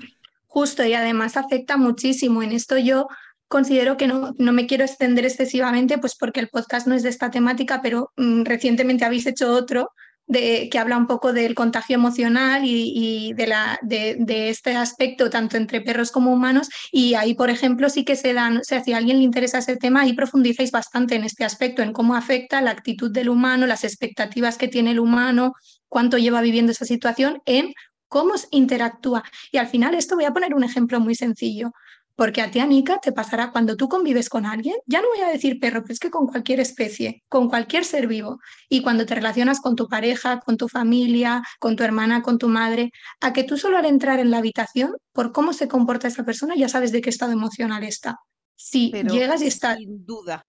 [0.52, 2.42] Justo, y además afecta muchísimo.
[2.42, 3.06] En esto yo
[3.46, 7.08] considero que no, no, me quiero extender excesivamente, pues porque el podcast no es de
[7.08, 9.92] esta temática, pero mm, recientemente habéis hecho otro
[10.26, 15.30] de, que habla un poco del contagio emocional y, de, la, de, de, este aspecto,
[15.30, 16.68] tanto entre perros como humanos.
[16.90, 19.58] Y ahí, por ejemplo, sí que se dan, o sea, si a alguien le interesa
[19.58, 23.68] ese tema, ahí profundizáis bastante en este aspecto, en cómo afecta la actitud del humano,
[23.68, 25.52] las expectativas que tiene el humano,
[25.88, 27.72] cuánto lleva viviendo esa situación en
[28.10, 29.22] cómo interactúa.
[29.50, 31.72] Y al final esto voy a poner un ejemplo muy sencillo,
[32.16, 35.28] porque a ti, Anika, te pasará cuando tú convives con alguien, ya no voy a
[35.28, 39.14] decir perro, pero es que con cualquier especie, con cualquier ser vivo, y cuando te
[39.14, 42.92] relacionas con tu pareja, con tu familia, con tu hermana, con tu madre,
[43.22, 46.54] a que tú solo al entrar en la habitación, por cómo se comporta esa persona,
[46.56, 48.18] ya sabes de qué estado emocional está.
[48.54, 49.78] Si llegas y estás...
[49.78, 50.44] Sin duda.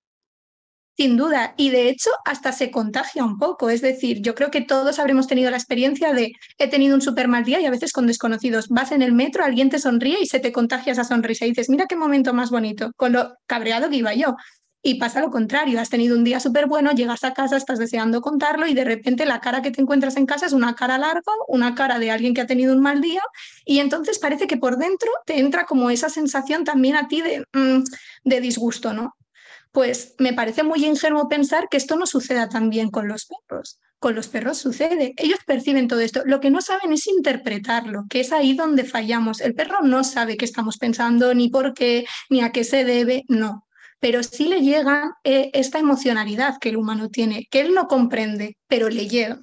[1.02, 3.72] Sin duda, y de hecho hasta se contagia un poco.
[3.72, 7.28] Es decir, yo creo que todos habremos tenido la experiencia de he tenido un súper
[7.28, 8.68] mal día y a veces con desconocidos.
[8.70, 11.70] Vas en el metro, alguien te sonríe y se te contagia esa sonrisa y dices,
[11.72, 14.36] mira qué momento más bonito, con lo cabreado que iba yo.
[14.84, 18.22] Y pasa lo contrario, has tenido un día súper bueno, llegas a casa, estás deseando
[18.22, 21.34] contarlo y de repente la cara que te encuentras en casa es una cara larga,
[21.48, 23.24] una cara de alguien que ha tenido un mal día
[23.66, 27.44] y entonces parece que por dentro te entra como esa sensación también a ti de,
[27.54, 27.84] mm,
[28.24, 29.16] de disgusto, ¿no?
[29.72, 33.80] Pues me parece muy ingenuo pensar que esto no suceda también con los perros.
[34.00, 35.14] Con los perros sucede.
[35.16, 36.24] Ellos perciben todo esto.
[36.26, 39.40] Lo que no saben es interpretarlo, que es ahí donde fallamos.
[39.40, 43.24] El perro no sabe qué estamos pensando, ni por qué, ni a qué se debe,
[43.30, 43.66] no.
[44.00, 48.58] Pero sí le llega eh, esta emocionalidad que el humano tiene, que él no comprende,
[48.68, 49.40] pero le llega.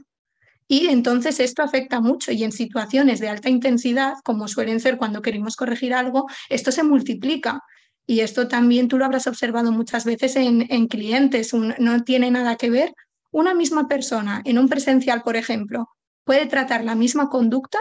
[0.66, 5.22] Y entonces esto afecta mucho y en situaciones de alta intensidad, como suelen ser cuando
[5.22, 7.62] queremos corregir algo, esto se multiplica
[8.10, 12.70] y esto también tú lo habrás observado muchas veces en, clientes, no tiene nada que
[12.70, 12.94] ver.
[13.30, 15.90] Una misma persona en un presencial, por ejemplo,
[16.24, 17.78] puede tratar la misma conducta,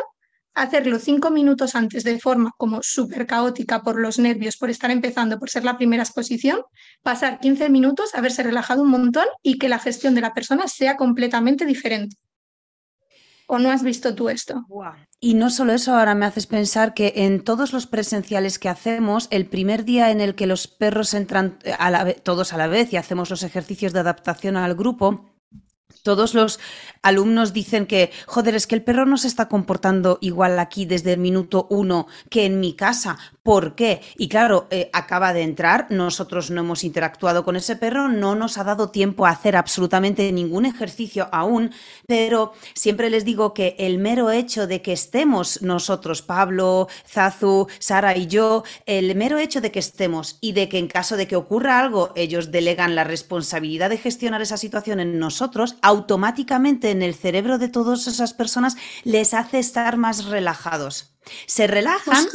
[0.53, 5.39] hacerlo cinco minutos antes de forma como súper caótica por los nervios, por estar empezando,
[5.39, 6.59] por ser la primera exposición,
[7.03, 10.97] pasar 15 minutos, haberse relajado un montón y que la gestión de la persona sea
[10.97, 12.17] completamente diferente.
[13.49, 14.65] ¿O no has visto tú esto?
[15.19, 19.27] Y no solo eso, ahora me haces pensar que en todos los presenciales que hacemos,
[19.31, 21.57] el primer día en el que los perros entran
[22.23, 25.31] todos a la vez y hacemos los ejercicios de adaptación al grupo,
[26.03, 26.59] Todos los
[27.01, 31.13] alumnos dicen que, joder, es que el perro no se está comportando igual aquí desde
[31.13, 33.17] el minuto uno que en mi casa.
[33.47, 34.01] ¿Por qué?
[34.17, 38.57] Y claro, eh, acaba de entrar, nosotros no hemos interactuado con ese perro, no nos
[38.57, 41.71] ha dado tiempo a hacer absolutamente ningún ejercicio aún,
[42.05, 48.17] pero siempre les digo que el mero hecho de que estemos nosotros, Pablo, Zazu, Sara
[48.17, 51.37] y yo, el mero hecho de que estemos y de que en caso de que
[51.37, 57.15] ocurra algo, ellos delegan la responsabilidad de gestionar esa situación en nosotros, automáticamente en el
[57.15, 61.13] cerebro de todas esas personas les hace estar más relajados.
[61.45, 62.27] Se relajan.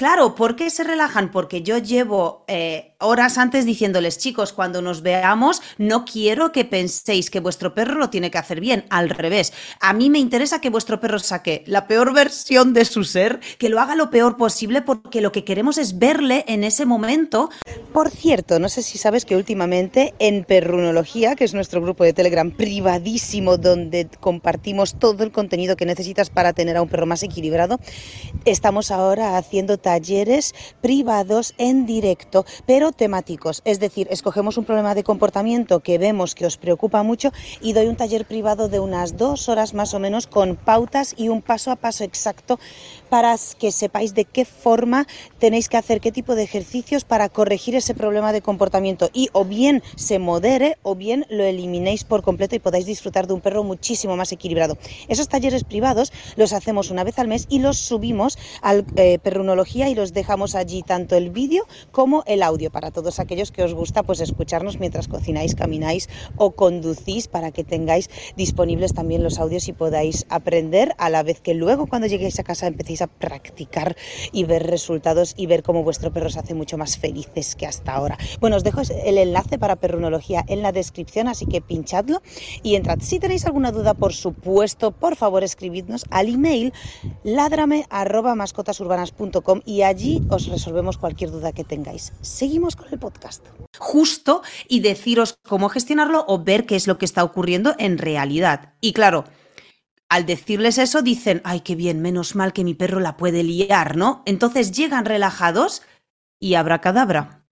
[0.00, 1.30] Claro, ¿por qué se relajan?
[1.30, 7.28] Porque yo llevo eh, horas antes diciéndoles, chicos, cuando nos veamos, no quiero que penséis
[7.28, 9.52] que vuestro perro lo tiene que hacer bien, al revés.
[9.78, 13.68] A mí me interesa que vuestro perro saque la peor versión de su ser, que
[13.68, 17.50] lo haga lo peor posible, porque lo que queremos es verle en ese momento.
[17.92, 22.14] Por cierto, no sé si sabes que últimamente en Perrunología, que es nuestro grupo de
[22.14, 27.22] Telegram privadísimo, donde compartimos todo el contenido que necesitas para tener a un perro más
[27.22, 27.78] equilibrado,
[28.46, 33.60] estamos ahora haciendo talleres privados en directo, pero temáticos.
[33.64, 37.86] Es decir, escogemos un problema de comportamiento que vemos que os preocupa mucho y doy
[37.88, 41.72] un taller privado de unas dos horas más o menos con pautas y un paso
[41.72, 42.60] a paso exacto
[43.10, 45.06] para que sepáis de qué forma
[45.38, 49.44] tenéis que hacer, qué tipo de ejercicios para corregir ese problema de comportamiento y o
[49.44, 53.64] bien se modere o bien lo eliminéis por completo y podáis disfrutar de un perro
[53.64, 54.78] muchísimo más equilibrado.
[55.08, 59.88] Esos talleres privados los hacemos una vez al mes y los subimos al eh, Perrunología
[59.88, 63.74] y los dejamos allí tanto el vídeo como el audio para todos aquellos que os
[63.74, 69.66] gusta pues escucharnos mientras cocináis, camináis o conducís para que tengáis disponibles también los audios
[69.68, 73.96] y podáis aprender a la vez que luego cuando lleguéis a casa empecéis a practicar
[74.32, 77.92] y ver resultados y ver cómo vuestro perro se hace mucho más felices que hasta
[77.92, 78.18] ahora.
[78.40, 82.22] Bueno, os dejo el enlace para perrunología en la descripción, así que pinchadlo
[82.62, 82.98] y entrad.
[83.00, 86.72] Si tenéis alguna duda, por supuesto, por favor escribidnos al email
[87.24, 87.86] ladrame
[89.64, 92.12] y allí os resolvemos cualquier duda que tengáis.
[92.20, 93.44] Seguimos con el podcast.
[93.78, 98.74] Justo y deciros cómo gestionarlo o ver qué es lo que está ocurriendo en realidad.
[98.80, 99.24] Y claro,
[100.10, 103.96] al decirles eso dicen, ay, qué bien, menos mal que mi perro la puede liar,
[103.96, 104.22] ¿no?
[104.26, 105.82] Entonces llegan relajados
[106.40, 107.46] y habrá cadabra.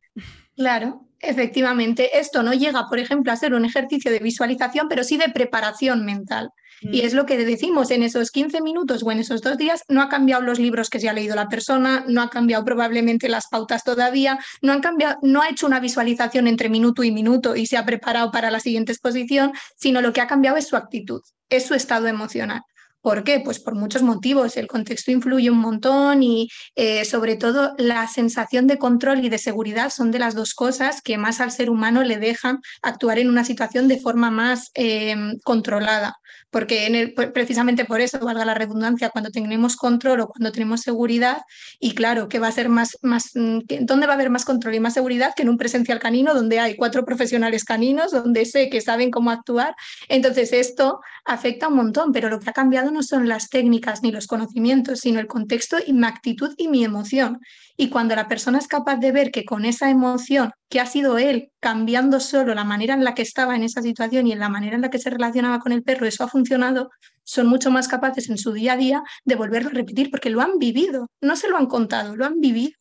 [0.57, 2.19] Claro, efectivamente.
[2.19, 6.05] Esto no llega, por ejemplo, a ser un ejercicio de visualización, pero sí de preparación
[6.05, 6.51] mental.
[6.81, 10.01] Y es lo que decimos, en esos 15 minutos o en esos dos días no
[10.01, 13.49] ha cambiado los libros que se ha leído la persona, no ha cambiado probablemente las
[13.49, 17.67] pautas todavía, no, han cambiado, no ha hecho una visualización entre minuto y minuto y
[17.67, 21.21] se ha preparado para la siguiente exposición, sino lo que ha cambiado es su actitud,
[21.49, 22.63] es su estado emocional.
[23.01, 23.41] ¿Por qué?
[23.41, 24.57] Pues por muchos motivos.
[24.57, 29.39] El contexto influye un montón y eh, sobre todo la sensación de control y de
[29.39, 33.29] seguridad son de las dos cosas que más al ser humano le dejan actuar en
[33.29, 36.17] una situación de forma más eh, controlada
[36.51, 40.81] porque en el, precisamente por eso, valga la redundancia, cuando tenemos control o cuando tenemos
[40.81, 41.43] seguridad,
[41.79, 44.75] y claro, que va a ser más, más, mm, ¿dónde va a haber más control
[44.75, 48.71] y más seguridad que en un presencial canino donde hay cuatro profesionales caninos, donde sé
[48.71, 49.75] que saben cómo actuar?
[50.09, 54.13] Entonces esto afecta un montón, pero lo que ha cambiado no son las técnicas ni
[54.13, 57.41] los conocimientos, sino el contexto y mi actitud y mi emoción.
[57.81, 61.17] Y cuando la persona es capaz de ver que con esa emoción, que ha sido
[61.17, 64.49] él cambiando solo la manera en la que estaba en esa situación y en la
[64.49, 66.91] manera en la que se relacionaba con el perro, eso ha funcionado,
[67.23, 70.41] son mucho más capaces en su día a día de volverlo a repetir porque lo
[70.41, 72.73] han vivido, no se lo han contado, lo han vivido,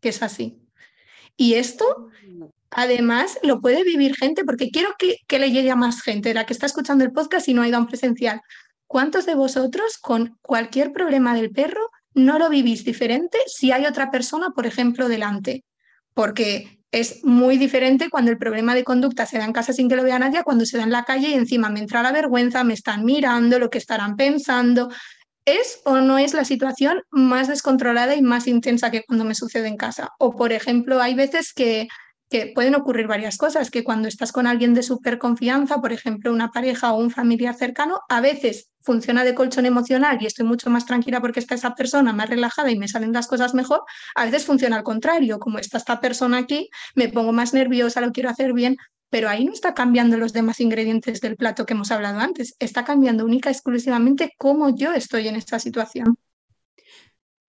[0.00, 0.62] que es así.
[1.36, 2.12] Y esto,
[2.70, 6.46] además, lo puede vivir gente, porque quiero que, que le llegue a más gente, la
[6.46, 8.40] que está escuchando el podcast y no ha ido a un presencial.
[8.86, 14.10] ¿Cuántos de vosotros con cualquier problema del perro no lo vivís diferente si hay otra
[14.10, 15.64] persona, por ejemplo, delante,
[16.14, 19.96] porque es muy diferente cuando el problema de conducta se da en casa sin que
[19.96, 22.64] lo vea nadie, cuando se da en la calle y encima me entra la vergüenza,
[22.64, 24.88] me están mirando, lo que estarán pensando.
[25.44, 29.68] ¿Es o no es la situación más descontrolada y más intensa que cuando me sucede
[29.68, 30.08] en casa?
[30.18, 31.86] O, por ejemplo, hay veces que
[32.28, 36.32] que pueden ocurrir varias cosas, que cuando estás con alguien de súper confianza, por ejemplo,
[36.32, 40.70] una pareja o un familiar cercano, a veces funciona de colchón emocional y estoy mucho
[40.70, 43.82] más tranquila porque está esa persona más relajada y me salen las cosas mejor,
[44.14, 48.12] a veces funciona al contrario, como está esta persona aquí, me pongo más nerviosa, lo
[48.12, 48.76] quiero hacer bien,
[49.10, 52.84] pero ahí no está cambiando los demás ingredientes del plato que hemos hablado antes, está
[52.84, 56.16] cambiando única y exclusivamente cómo yo estoy en esta situación.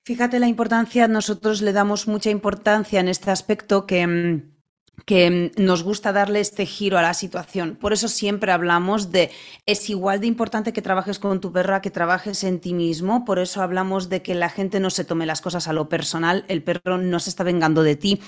[0.04, 4.57] Fíjate la importancia, nosotros le damos mucha importancia en este aspecto que mm,
[5.06, 7.78] que mm, nos gusta darle este giro a la situación.
[7.80, 9.32] Por eso siempre hablamos de
[9.66, 13.26] es igual de importante que trabajes con tu perra que trabajes en ti mismo.
[13.26, 16.46] Por eso hablamos de que la gente no se tome las cosas a lo personal.
[16.48, 18.22] El perro no se está vengando de ti.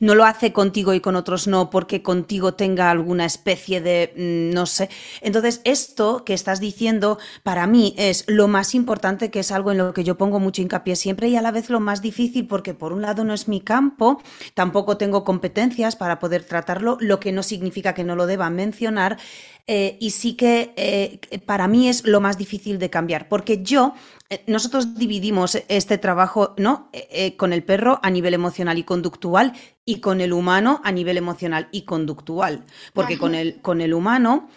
[0.00, 4.54] No lo hace contigo y con otros no porque contigo tenga alguna especie de mm,
[4.54, 4.88] no sé.
[5.20, 9.78] Entonces, esto que estás diciendo para mí es lo más importante, que es algo en
[9.78, 12.74] lo que yo pongo mucho hincapié siempre y a la vez lo más difícil porque
[12.74, 14.22] por un lado no es mi campo,
[14.54, 18.48] tampoco tengo competencias para para poder tratarlo, lo que no significa que no lo deba
[18.48, 19.18] mencionar.
[19.66, 23.92] Eh, y sí que eh, para mí es lo más difícil de cambiar, porque yo,
[24.30, 26.90] eh, nosotros dividimos este trabajo ¿no?
[27.36, 29.52] con el perro a nivel emocional y conductual
[29.84, 34.48] y con el humano a nivel emocional y conductual, porque con el, con el humano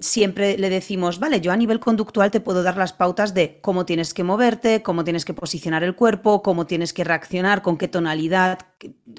[0.00, 3.84] siempre le decimos, vale, yo a nivel conductual te puedo dar las pautas de cómo
[3.86, 7.88] tienes que moverte, cómo tienes que posicionar el cuerpo, cómo tienes que reaccionar, con qué
[7.88, 8.60] tonalidad,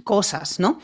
[0.03, 0.79] cosas, ¿no?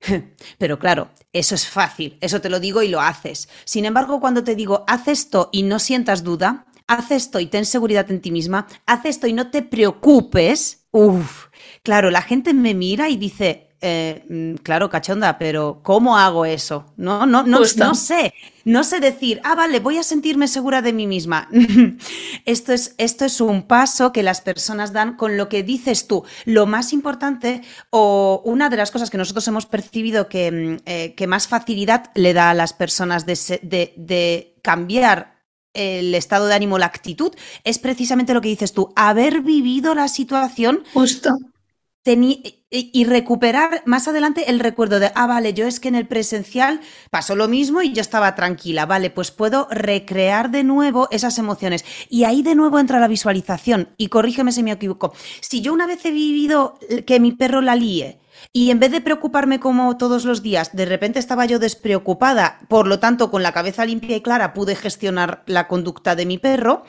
[0.58, 3.48] Pero claro, eso es fácil, eso te lo digo y lo haces.
[3.64, 7.64] Sin embargo, cuando te digo, haz esto y no sientas duda, haz esto y ten
[7.64, 11.46] seguridad en ti misma, haz esto y no te preocupes, uff,
[11.82, 16.92] claro, la gente me mira y dice, eh, mm, claro, cachonda, pero ¿cómo hago eso?
[16.96, 18.34] No, no, no, no sé.
[18.64, 21.48] No sé decir, ah, vale, voy a sentirme segura de mí misma.
[22.44, 26.24] esto, es, esto es un paso que las personas dan con lo que dices tú.
[26.44, 31.26] Lo más importante o una de las cosas que nosotros hemos percibido que, mm, eh,
[31.26, 35.40] más facilidad le da a las personas de, de cambiar
[35.72, 37.32] el estado de ánimo, la actitud,
[37.64, 40.82] es precisamente lo que dices tú, haber vivido la situación.
[40.92, 41.30] Justo
[42.04, 46.80] y recuperar más adelante el recuerdo de, ah, vale, yo es que en el presencial
[47.10, 51.84] pasó lo mismo y yo estaba tranquila, vale, pues puedo recrear de nuevo esas emociones.
[52.08, 55.12] Y ahí de nuevo entra la visualización, y corrígeme si me equivoco.
[55.40, 58.18] Si yo una vez he vivido que mi perro la líe,
[58.52, 62.86] y en vez de preocuparme como todos los días, de repente estaba yo despreocupada, por
[62.86, 66.84] lo tanto, con la cabeza limpia y clara pude gestionar la conducta de mi perro,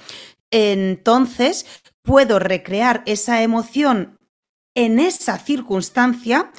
[0.51, 1.66] entonces
[2.03, 4.18] puedo recrear esa emoción
[4.76, 6.52] en esa circunstancia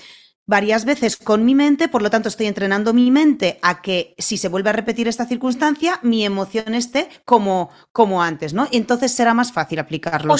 [0.47, 4.37] varias veces con mi mente, por lo tanto estoy entrenando mi mente a que si
[4.37, 8.69] se vuelve a repetir esta circunstancia, mi emoción esté como, como antes, ¿no?
[8.73, 10.33] Entonces será más fácil aplicarlo.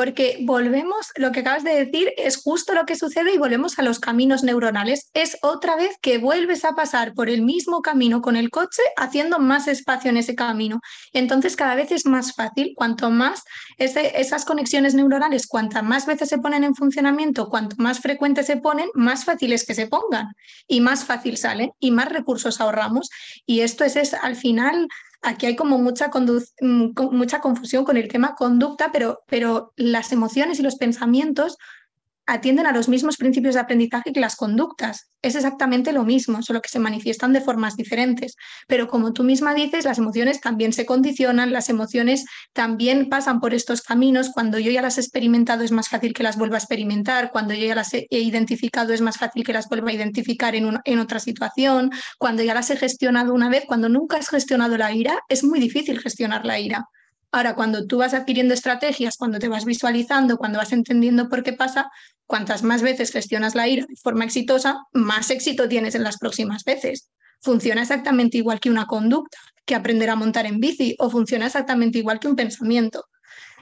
[0.00, 3.82] Porque volvemos, lo que acabas de decir es justo lo que sucede y volvemos a
[3.82, 5.10] los caminos neuronales.
[5.12, 9.38] Es otra vez que vuelves a pasar por el mismo camino con el coche haciendo
[9.40, 10.80] más espacio en ese camino.
[11.12, 13.42] Entonces cada vez es más fácil, cuanto más
[13.76, 18.88] esas conexiones neuronales, cuantas más veces se ponen en funcionamiento, cuanto más frecuentes se ponen,
[18.94, 20.28] más fácil es que se pongan
[20.66, 23.10] y más fácil salen y más recursos ahorramos.
[23.44, 24.88] Y esto es, es al final
[25.22, 26.10] Aquí hay como mucha,
[26.60, 31.58] mm, mucha confusión con el tema conducta, pero, pero las emociones y los pensamientos
[32.30, 35.10] atienden a los mismos principios de aprendizaje que las conductas.
[35.20, 38.36] Es exactamente lo mismo, solo que se manifiestan de formas diferentes.
[38.68, 43.52] Pero como tú misma dices, las emociones también se condicionan, las emociones también pasan por
[43.52, 44.30] estos caminos.
[44.32, 47.52] Cuando yo ya las he experimentado es más fácil que las vuelva a experimentar, cuando
[47.52, 50.98] yo ya las he identificado es más fácil que las vuelva a identificar en, en
[51.00, 55.18] otra situación, cuando ya las he gestionado una vez, cuando nunca has gestionado la ira,
[55.28, 56.86] es muy difícil gestionar la ira.
[57.32, 61.52] Ahora, cuando tú vas adquiriendo estrategias, cuando te vas visualizando, cuando vas entendiendo por qué
[61.52, 61.90] pasa,
[62.26, 66.64] cuantas más veces gestionas la ira de forma exitosa, más éxito tienes en las próximas
[66.64, 67.10] veces.
[67.40, 71.98] Funciona exactamente igual que una conducta, que aprender a montar en bici, o funciona exactamente
[71.98, 73.04] igual que un pensamiento.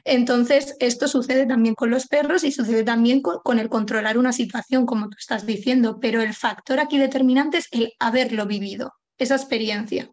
[0.04, 4.86] Entonces, esto sucede también con los perros y sucede también con, el controlar una situación,
[4.86, 10.10] como tú estás diciendo, pero el factor aquí determinante es el haberlo vivido, esa experiencia.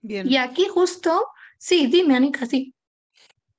[0.00, 0.28] Bien.
[0.28, 1.26] Y aquí justo
[1.58, 2.74] Sí, dime, Anika, sí.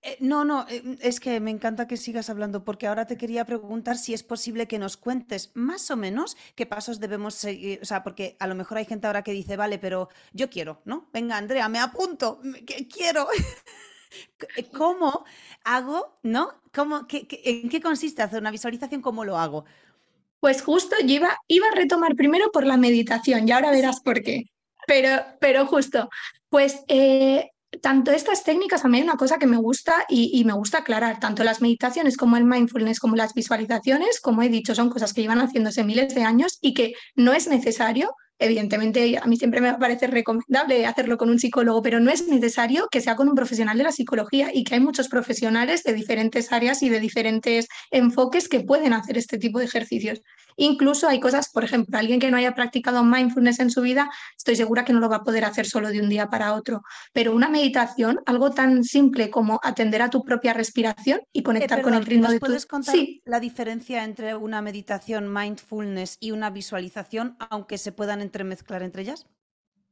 [0.02, 3.44] Eh, no, no, eh, es que me encanta que sigas hablando porque ahora te quería
[3.44, 7.86] preguntar si es posible que nos cuentes más o menos qué pasos debemos seguir, o
[7.86, 11.10] sea, porque a lo mejor hay gente ahora que dice, vale, pero yo quiero, ¿no?
[11.12, 12.40] Venga, Andrea, me apunto,
[12.90, 13.28] quiero.
[14.74, 15.26] ¿Cómo
[15.66, 16.62] hago, no?
[16.74, 19.02] ¿Cómo, ¿En qué consiste hacer una visualización?
[19.02, 19.66] ¿Cómo lo hago?
[20.40, 24.24] Pues justo yo iba, iba a retomar primero por la meditación y ahora verás por
[24.24, 24.46] qué.
[24.88, 26.10] Pero, pero justo,
[26.50, 30.54] pues eh, tanto estas técnicas, a mí hay una cosa que me gusta y, me
[30.54, 34.90] gusta aclarar, tanto las meditaciones como el mindfulness, como las visualizaciones, como he dicho, son
[34.90, 39.38] cosas que llevan haciéndose miles de años y que no es necesario, evidentemente a mí
[39.38, 43.30] siempre me parece recomendable hacerlo con un psicólogo, pero no es necesario que sea con
[43.30, 47.00] un profesional de la psicología y que hay muchos profesionales de diferentes áreas y de
[47.00, 50.22] diferentes enfoques que pueden hacer este tipo de ejercicios.
[50.62, 54.58] Incluso hay cosas, por ejemplo, alguien que no haya practicado mindfulness en su vida, estoy
[54.58, 56.82] segura que no lo va a poder hacer solo de un día para otro.
[57.14, 61.82] Pero una meditación, algo tan simple como atender a tu propia respiración y conectar eh,
[61.82, 62.48] con el ritmo de tu...
[62.48, 63.22] ¿Puedes contar sí.
[63.24, 69.26] la diferencia entre una meditación mindfulness y una visualización, aunque se puedan entremezclar entre ellas?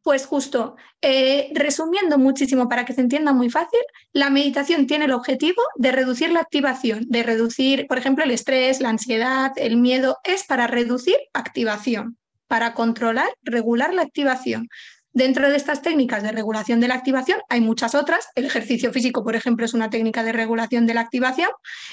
[0.03, 3.81] Pues justo, eh, resumiendo muchísimo para que se entienda muy fácil,
[4.13, 8.79] la meditación tiene el objetivo de reducir la activación, de reducir, por ejemplo, el estrés,
[8.79, 12.17] la ansiedad, el miedo, es para reducir activación,
[12.47, 14.69] para controlar, regular la activación.
[15.11, 18.27] Dentro de estas técnicas de regulación de la activación hay muchas otras.
[18.35, 21.49] El ejercicio físico, por ejemplo, es una técnica de regulación de la activación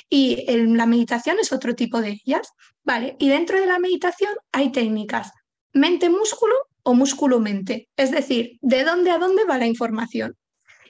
[0.08, 2.52] y la meditación es otro tipo de ellas.
[2.84, 5.32] Vale, y dentro de la meditación hay técnicas
[5.74, 10.36] mente-músculo o músculo-mente, es decir, de dónde a dónde va la información.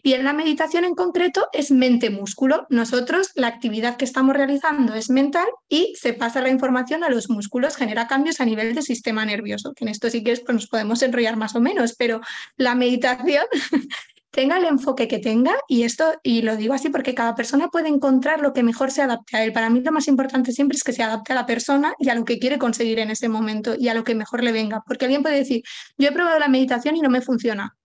[0.06, 2.66] Y en la meditación en concreto es mente-músculo.
[2.68, 7.30] Nosotros la actividad que estamos realizando es mental y se pasa la información a los
[7.30, 10.66] músculos, genera cambios a nivel del sistema nervioso, que en esto sí que pues, nos
[10.66, 12.20] podemos enrollar más o menos, pero
[12.58, 13.46] la meditación
[14.34, 17.88] tenga el enfoque que tenga y esto, y lo digo así porque cada persona puede
[17.88, 19.52] encontrar lo que mejor se adapte a él.
[19.52, 22.14] Para mí lo más importante siempre es que se adapte a la persona y a
[22.14, 24.82] lo que quiere conseguir en ese momento y a lo que mejor le venga.
[24.86, 25.62] Porque alguien puede decir,
[25.96, 27.76] yo he probado la meditación y no me funciona.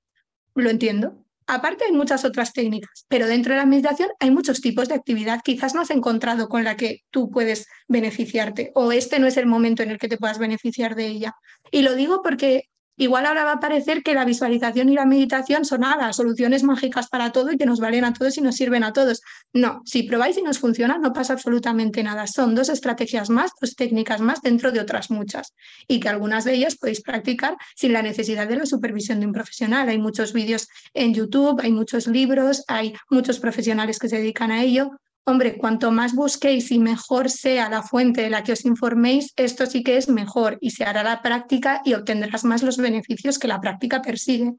[0.56, 1.24] Lo entiendo.
[1.46, 5.42] Aparte hay muchas otras técnicas, pero dentro de la meditación hay muchos tipos de actividad.
[5.44, 9.46] Quizás no has encontrado con la que tú puedes beneficiarte o este no es el
[9.46, 11.36] momento en el que te puedas beneficiar de ella.
[11.72, 12.70] Y lo digo porque
[13.00, 17.08] Igual ahora va a parecer que la visualización y la meditación son nada, soluciones mágicas
[17.08, 19.22] para todo y que nos valen a todos y nos sirven a todos.
[19.54, 22.28] No, si probáis y nos funciona, no pasa absolutamente nada.
[22.28, 25.54] Son dos estrategias más, dos técnicas más dentro de otras muchas
[25.88, 29.32] y que algunas de ellas podéis practicar sin la necesidad de la supervisión de un
[29.32, 29.88] profesional.
[29.88, 34.62] Hay muchos vídeos en YouTube, hay muchos libros, hay muchos profesionales que se dedican a
[34.62, 34.92] ello.
[35.30, 39.68] Hombre, cuanto más busquéis y mejor sea la fuente de la que os informéis, esto
[39.68, 43.48] sí que es mejor y se hará la práctica y obtendrás más los beneficios que
[43.48, 44.56] la práctica persigue.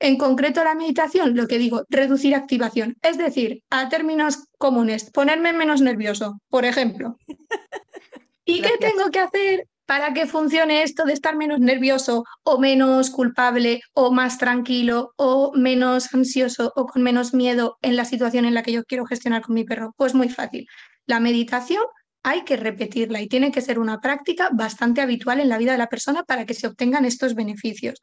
[0.00, 2.96] En concreto, la meditación, lo que digo, reducir activación.
[3.00, 7.16] Es decir, a términos comunes, ponerme menos nervioso, por ejemplo.
[8.44, 9.68] ¿Y qué tengo que hacer?
[9.86, 15.52] Para que funcione esto de estar menos nervioso o menos culpable o más tranquilo o
[15.54, 19.42] menos ansioso o con menos miedo en la situación en la que yo quiero gestionar
[19.42, 19.94] con mi perro?
[19.96, 20.66] Pues muy fácil.
[21.06, 21.82] La meditación
[22.22, 25.78] hay que repetirla y tiene que ser una práctica bastante habitual en la vida de
[25.78, 28.00] la persona para que se obtengan estos beneficios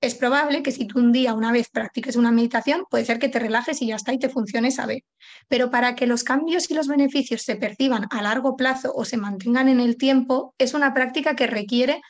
[0.00, 3.28] es probable que si tú un día, una vez practiques una meditación, puede ser que
[3.28, 5.02] te relajes y ya está y te funcione esa vez.
[5.48, 9.16] Pero para que los cambios y los beneficios se perciban a largo plazo o se
[9.16, 12.00] mantengan en el tiempo, es una práctica que requiere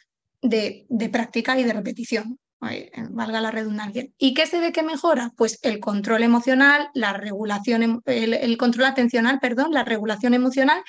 [0.42, 2.38] de, de práctica y de repetición.
[2.70, 4.08] Eh, valga la redundancia.
[4.18, 5.32] ¿Y qué se ve que mejora?
[5.36, 10.82] Pues el control emocional, la regulación, el, control atencional, perdón, la regulación emocional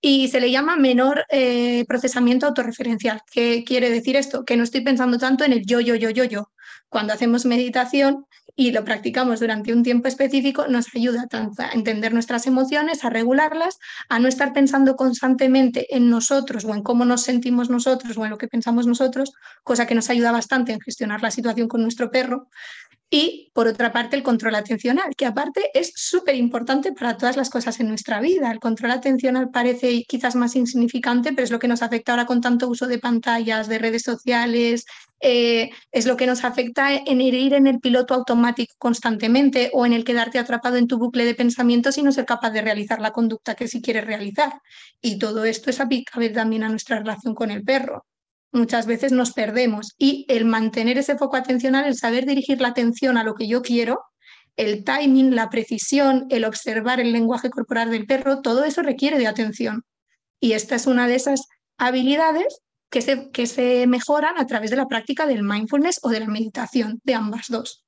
[0.00, 3.22] y se le llama menor eh, procesamiento autorreferencial.
[3.32, 4.44] ¿Qué quiere decir esto?
[4.44, 6.50] Que no estoy pensando tanto en el yo, yo, yo, yo, yo.
[6.88, 8.26] Cuando hacemos meditación
[8.56, 13.10] y lo practicamos durante un tiempo específico, nos ayuda tanto a entender nuestras emociones, a
[13.10, 13.78] regularlas,
[14.08, 18.30] a no estar pensando constantemente en nosotros o en cómo nos sentimos nosotros o en
[18.30, 19.32] lo que pensamos nosotros,
[19.62, 22.48] cosa que nos ayuda bastante en gestionar la situación con nuestro perro,
[23.10, 27.48] y por otra parte, el control atencional, que aparte es súper importante para todas las
[27.48, 28.50] cosas en nuestra vida.
[28.52, 32.42] El control atencional parece quizás más insignificante, pero es lo que nos afecta ahora con
[32.42, 34.84] tanto uso de pantallas, de redes sociales,
[35.20, 39.92] eh, es lo que nos afecta en ir en el piloto automático constantemente o en
[39.94, 43.12] el quedarte atrapado en tu bucle de pensamientos y no ser capaz de realizar la
[43.12, 44.60] conducta que sí quieres realizar.
[45.00, 48.04] Y todo esto es aplicable también a nuestra relación con el perro
[48.52, 53.16] muchas veces nos perdemos y el mantener ese foco atencional, el saber dirigir la atención
[53.16, 54.00] a lo que yo quiero,
[54.56, 59.28] el timing, la precisión, el observar el lenguaje corporal del perro, todo eso requiere de
[59.28, 59.84] atención.
[60.40, 61.42] Y esta es una de esas
[61.76, 66.20] habilidades que se, que se mejoran a través de la práctica del mindfulness o de
[66.20, 67.84] la meditación, de ambas dos.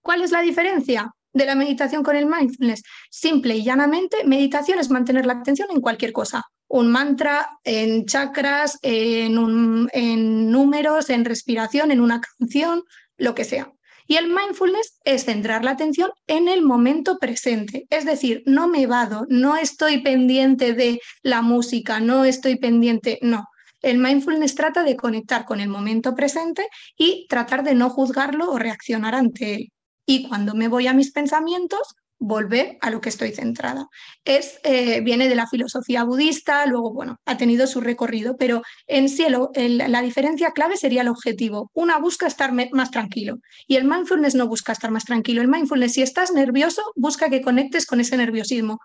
[0.00, 2.82] ¿Cuál es la diferencia de la meditación con el mindfulness?
[3.10, 6.42] Simple y llanamente, meditación es mantener la atención en cualquier cosa,
[6.74, 12.82] un mantra, en chakras, en, en números, en respiración, en una canción,
[13.16, 13.72] lo que sea.
[14.08, 18.88] Y el mindfulness es centrar la atención en el momento presente, es decir, no me
[18.88, 23.44] vado, no estoy pendiente de la música, no estoy pendiente, no.
[23.80, 26.66] El mindfulness trata de conectar con el momento presente
[26.98, 29.72] y tratar de no juzgarlo o reaccionar ante él.
[30.06, 31.94] Y cuando me voy a mis pensamientos,
[32.24, 33.88] volver a lo que estoy centrada.
[34.24, 39.08] Es, eh, viene de la filosofía budista, luego, bueno, ha tenido su recorrido, pero en
[39.08, 41.70] cielo la diferencia clave sería el objetivo.
[41.74, 45.42] Una busca estar más tranquilo y el mindfulness no busca estar más tranquilo.
[45.42, 48.78] El mindfulness, si estás nervioso, busca que conectes con ese nerviosismo.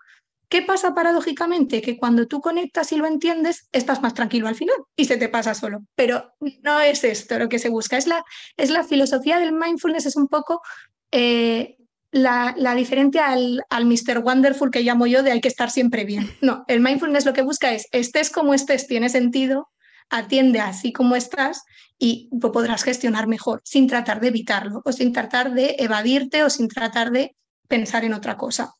[0.50, 1.80] ¿Qué pasa paradójicamente?
[1.80, 5.28] Que cuando tú conectas y lo entiendes, estás más tranquilo al final y se te
[5.28, 5.78] pasa solo.
[5.94, 7.96] Pero no es esto lo que se busca.
[7.96, 8.22] Es la,
[8.56, 10.60] es la filosofía del mindfulness, es un poco
[11.12, 11.76] eh,
[12.12, 14.18] la, la, diferencia al, al Mr.
[14.18, 16.30] Wonderful que llamo yo de hay que estar siempre bien.
[16.40, 19.70] No, el mindfulness lo que busca es estés como estés, tiene sentido,
[20.08, 21.62] atiende así como estás
[21.98, 26.50] y lo podrás gestionar mejor sin tratar de evitarlo o sin tratar de evadirte o
[26.50, 27.36] sin tratar de
[27.68, 28.74] pensar en otra cosa.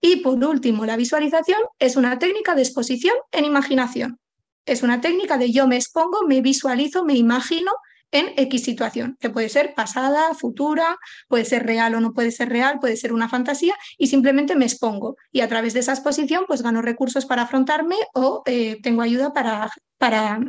[0.00, 4.18] Y por último, la visualización es una técnica de exposición en imaginación.
[4.66, 7.72] Es una técnica de yo me expongo, me visualizo, me imagino
[8.14, 10.96] en X situación, que puede ser pasada, futura,
[11.28, 14.64] puede ser real o no puede ser real, puede ser una fantasía, y simplemente me
[14.64, 15.16] expongo.
[15.32, 19.32] Y a través de esa exposición, pues gano recursos para afrontarme o eh, tengo ayuda
[19.32, 20.40] para, para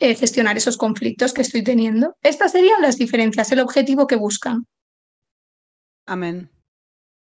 [0.00, 2.16] eh, gestionar esos conflictos que estoy teniendo.
[2.22, 4.66] Estas serían las diferencias, el objetivo que buscan.
[6.06, 6.50] Amén.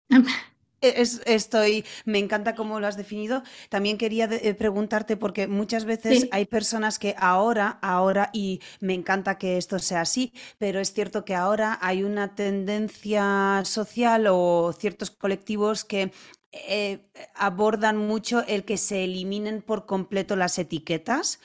[0.84, 3.44] estoy, me encanta cómo lo has definido.
[3.70, 9.38] También quería eh, preguntarte porque muchas veces hay personas que ahora, ahora, y me encanta
[9.38, 15.12] que esto sea así, pero es cierto que ahora hay una tendencia social o ciertos
[15.12, 16.12] colectivos que
[16.52, 17.00] eh,
[17.34, 21.40] abordan mucho el que se eliminen por completo las etiquetas.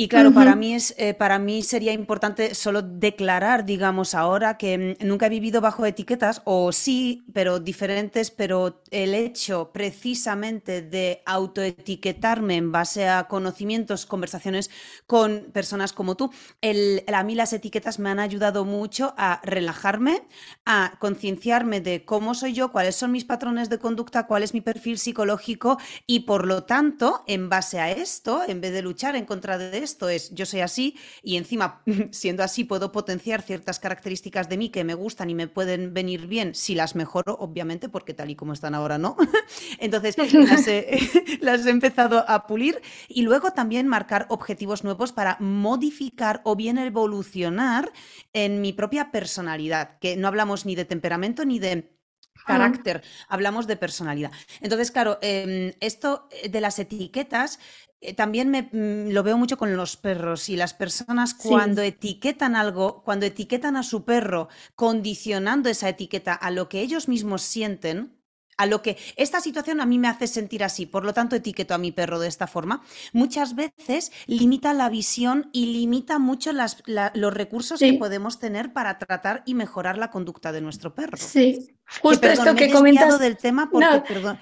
[0.00, 4.96] Y claro, para, mí es, eh, para mí sería importante solo declarar, digamos, ahora que
[5.00, 11.20] mm, nunca he vivido bajo etiquetas, o sí, pero diferentes, pero el hecho precisamente de
[11.26, 14.70] autoetiquetarme en base a conocimientos, conversaciones
[15.08, 16.30] con personas como tú,
[16.60, 20.22] el, a mí las etiquetas me han ayudado mucho a relajarme,
[20.64, 24.60] a concienciarme de cómo soy yo, cuáles son mis patrones de conducta, cuál es mi
[24.60, 25.76] perfil psicológico
[26.06, 29.87] y por lo tanto, en base a esto, en vez de luchar en contra de
[29.88, 34.68] esto es yo soy así y encima siendo así puedo potenciar ciertas características de mí
[34.68, 38.36] que me gustan y me pueden venir bien si las mejoro, obviamente, porque tal y
[38.36, 39.16] como están ahora no.
[39.78, 40.16] Entonces
[41.40, 46.78] las he, empezado a pulir y luego también marcar objetivos nuevos para modificar o bien
[46.78, 47.90] evolucionar
[48.32, 51.98] en mi propia personalidad, que no hablamos ni de temperamento ni de
[52.46, 54.32] carácter, hablamos de personalidad.
[54.60, 57.58] Entonces, claro, em, esto de las etiquetas
[58.00, 62.54] eh, también me, mm, lo veo mucho con los perros y las personas cuando etiquetan
[62.54, 68.18] algo, cuando etiquetan a su perro, condicionando esa etiqueta a lo que ellos mismos sienten,
[68.56, 71.74] a lo que esta situación a mí me hace sentir así, por lo tanto etiqueto
[71.74, 72.82] a mi perro de esta forma,
[73.12, 78.98] muchas veces limita la visión y limita mucho las, los recursos que podemos tener para
[78.98, 81.16] tratar y mejorar la conducta de nuestro perro.
[81.16, 84.38] Sí, justo esto que comentas del tema porque, perdón.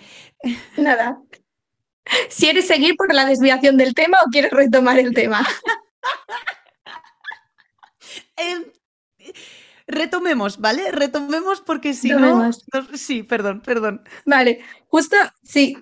[0.79, 1.21] Nada,
[2.39, 5.47] ¿Quieres seguir por la desviación del tema o quieres retomar el tema?
[8.39, 8.65] Em,
[9.87, 10.93] retomemos, ¿vale?
[10.93, 12.51] Retomemos porque si no...
[12.95, 14.03] Sí, perdón, perdón.
[14.27, 15.77] Vale, Justo, sí,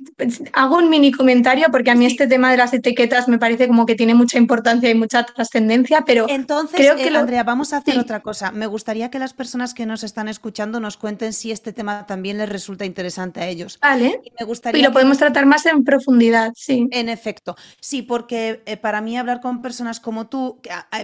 [0.55, 3.84] hago un mini comentario porque a mí este tema de las etiquetas me parece como
[3.84, 7.78] que tiene mucha importancia y mucha trascendencia, pero entonces, creo que eh, Andrea, vamos a
[7.78, 8.50] hacer otra cosa.
[8.50, 12.38] Me gustaría que las personas que nos están escuchando nos cuenten si este tema también
[12.38, 13.78] les resulta interesante a ellos.
[13.80, 14.20] Vale.
[14.24, 16.88] Y, me gustaría y lo podemos tratar más en profundidad, sí.
[16.90, 20.61] En efecto, sí, porque eh, para mí hablar con personas como tú,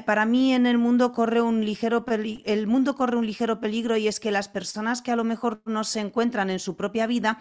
[0.06, 2.04] para mí en el mundo corre un ligero
[2.44, 5.62] el mundo corre un ligero peligro y es que las personas que a lo mejor
[5.66, 7.38] no se encuentran en su propia vida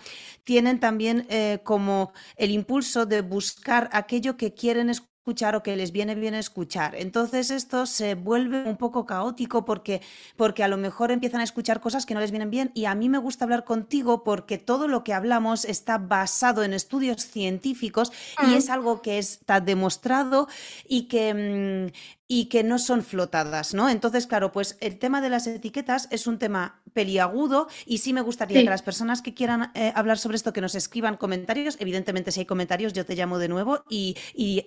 [0.50, 5.92] tienen también eh, como el impulso de buscar aquello que quieren escuchar o que les
[5.92, 6.96] viene bien escuchar.
[6.96, 10.02] Entonces esto se vuelve un poco caótico porque,
[10.38, 12.96] porque a lo mejor empiezan a escuchar cosas que no les vienen bien y a
[12.96, 18.12] mí me gusta hablar contigo porque todo lo que hablamos está basado en estudios científicos
[18.48, 20.48] y es algo que está demostrado
[20.88, 23.90] y que, mm, y que no son flotadas, ¿no?
[23.90, 28.22] Entonces, claro, pues el tema de las etiquetas es un tema peliagudo y sí me
[28.22, 31.76] gustaría que las personas que quieran eh, hablar sobre esto que nos escriban comentarios.
[31.80, 34.16] Evidentemente, si hay comentarios, yo te llamo de nuevo y,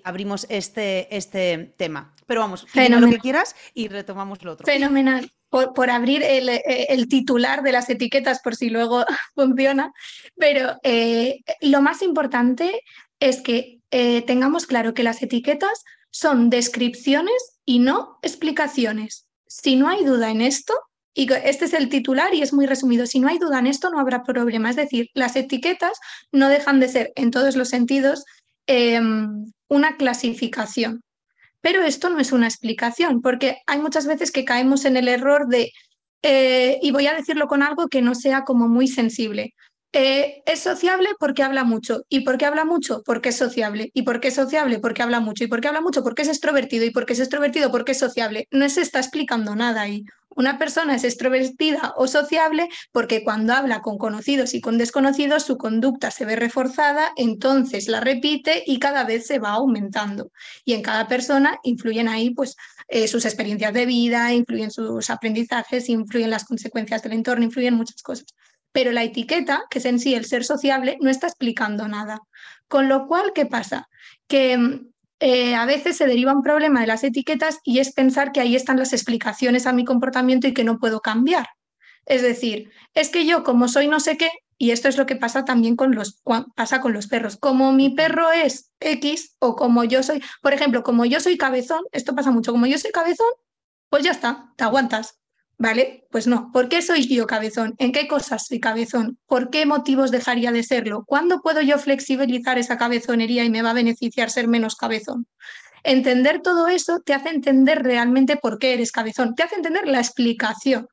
[0.03, 2.13] abrimos este, este tema.
[2.27, 4.67] Pero vamos, lo que quieras y retomamos lo otro.
[4.67, 5.31] Fenomenal.
[5.49, 9.05] Por, abrir eh, el, titular de las etiquetas por si luego
[9.37, 9.93] funciona.
[10.37, 12.83] Pero eh, lo más importante
[13.21, 13.79] es que
[14.27, 19.27] tengamos claro que las etiquetas son descripciones y no explicaciones.
[19.49, 20.75] Si no hay duda en esto,
[21.15, 23.91] y este es el titular y es muy resumido, si no hay duda en esto
[23.91, 24.71] no habrá problema.
[24.71, 25.99] Es decir, las etiquetas
[26.31, 28.25] no dejan de ser en todos los sentidos
[28.67, 31.03] em, una clasificación.
[31.61, 35.49] Pero esto no es una explicación, porque hay muchas veces que caemos en el error
[35.49, 35.73] de,
[36.23, 39.55] eh, y voy a decirlo con algo que no sea como muy sensible,
[39.93, 42.05] eh, es sociable porque habla mucho.
[42.09, 43.03] ¿Y por qué habla mucho?
[43.05, 43.91] Porque es sociable.
[43.95, 44.79] ¿Y por qué es sociable?
[44.79, 45.45] Porque habla mucho.
[45.45, 46.03] ¿Y por qué habla mucho?
[46.03, 46.85] Porque es extrovertido.
[46.85, 47.71] ¿Y por qué es extrovertido?
[47.71, 48.49] Porque es sociable.
[48.51, 50.05] No se está explicando nada ahí.
[50.35, 55.59] Una persona es extrovertida o sociable porque cuando habla con conocidos y con desconocidos su
[55.59, 60.31] conducta se ve reforzada, entonces la repite y cada vez se va aumentando.
[60.65, 62.57] Y en cada persona influyen ahí pues
[62.89, 68.03] eh, sus experiencias de vida, influyen sus aprendizajes, influyen las consecuencias del entorno, influyen muchas
[68.03, 68.27] cosas.
[68.73, 72.21] Pero la etiqueta, que es en sí el ser sociable, no está explicando nada.
[72.69, 73.89] Con lo cual, ¿qué pasa?
[74.27, 74.81] Que
[75.21, 78.57] eh, a veces se deriva un problema de las etiquetas y es pensar que ahí
[78.57, 81.47] están las explicaciones a mi comportamiento y que no puedo cambiar.
[82.07, 85.17] Es decir, es que yo como soy no sé qué, y esto es lo que
[85.17, 86.23] pasa también con los,
[86.57, 90.83] pasa con los perros, como mi perro es X o como yo soy, por ejemplo,
[90.83, 93.29] como yo soy cabezón, esto pasa mucho, como yo soy cabezón,
[93.91, 95.22] pues ya está, te aguantas.
[95.59, 96.07] ¿Vale?
[96.11, 96.51] Pues no.
[96.53, 97.75] ¿Por qué soy yo cabezón?
[97.79, 99.19] ¿En qué cosas soy cabezón?
[99.27, 101.05] ¿Por qué motivos dejaría de serlo?
[101.07, 105.27] ¿Cuándo puedo yo flexibilizar esa cabezonería y me va a beneficiar ser menos cabezón?
[105.85, 109.99] Entender todo eso te hace entender realmente por qué eres cabezón, te hace entender la
[109.99, 110.87] explicación,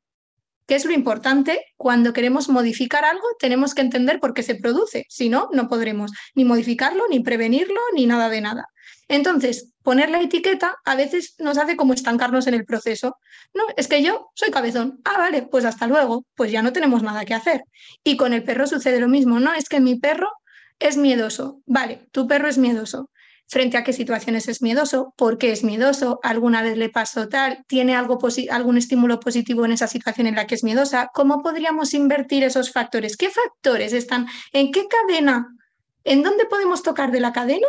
[0.66, 1.64] que es lo importante.
[1.76, 6.10] Cuando queremos modificar algo, tenemos que entender por qué se produce, si no, no podremos
[6.34, 8.66] ni modificarlo, ni prevenirlo, ni nada de nada.
[9.10, 13.16] Entonces, poner la etiqueta a veces nos hace como estancarnos en el proceso.
[13.52, 15.00] No, es que yo soy cabezón.
[15.04, 17.64] Ah, vale, pues hasta luego, pues ya no tenemos nada que hacer.
[18.04, 19.52] Y con el perro sucede lo mismo, ¿no?
[19.52, 20.30] Es que mi perro
[20.78, 21.60] es miedoso.
[21.66, 23.10] Vale, tu perro es miedoso.
[23.48, 25.12] ¿Frente a qué situaciones es miedoso?
[25.16, 26.20] ¿Por qué es miedoso?
[26.22, 27.64] ¿Alguna vez le pasó tal?
[27.66, 28.16] ¿Tiene algo
[28.52, 31.10] algún estímulo positivo en esa situación en la que es miedosa?
[31.12, 33.16] ¿Cómo podríamos invertir esos factores?
[33.16, 34.28] ¿Qué factores están?
[34.52, 35.48] ¿En qué cadena?
[36.04, 37.66] ¿En dónde podemos tocar de la cadena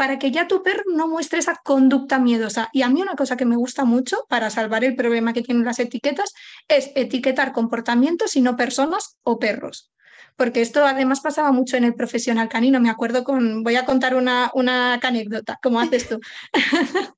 [0.00, 2.70] para que ya tu perro no muestre esa conducta miedosa.
[2.72, 5.62] Y a mí una cosa que me gusta mucho para salvar el problema que tienen
[5.62, 6.32] las etiquetas
[6.68, 9.92] es etiquetar comportamientos y no personas o perros.
[10.36, 12.80] Porque esto además pasaba mucho en el profesional canino.
[12.80, 16.18] Me acuerdo con, voy a contar una, una anécdota, como haces tú.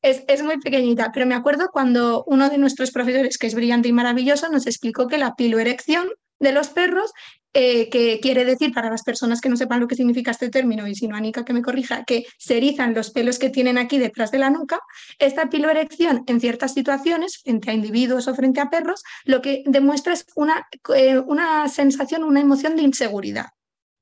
[0.00, 3.88] Es, es, muy pequeñita, pero me acuerdo cuando uno de nuestros profesores, que es brillante
[3.88, 6.06] y maravilloso, nos explicó que la piloerección
[6.38, 7.12] de los perros
[7.58, 10.86] eh, que quiere decir para las personas que no sepan lo que significa este término,
[10.86, 13.96] y si no, Anika que me corrija, que se erizan los pelos que tienen aquí
[13.96, 14.78] detrás de la nuca,
[15.18, 20.12] esta piloerección en ciertas situaciones, frente a individuos o frente a perros, lo que demuestra
[20.12, 23.46] es una, eh, una sensación, una emoción de inseguridad.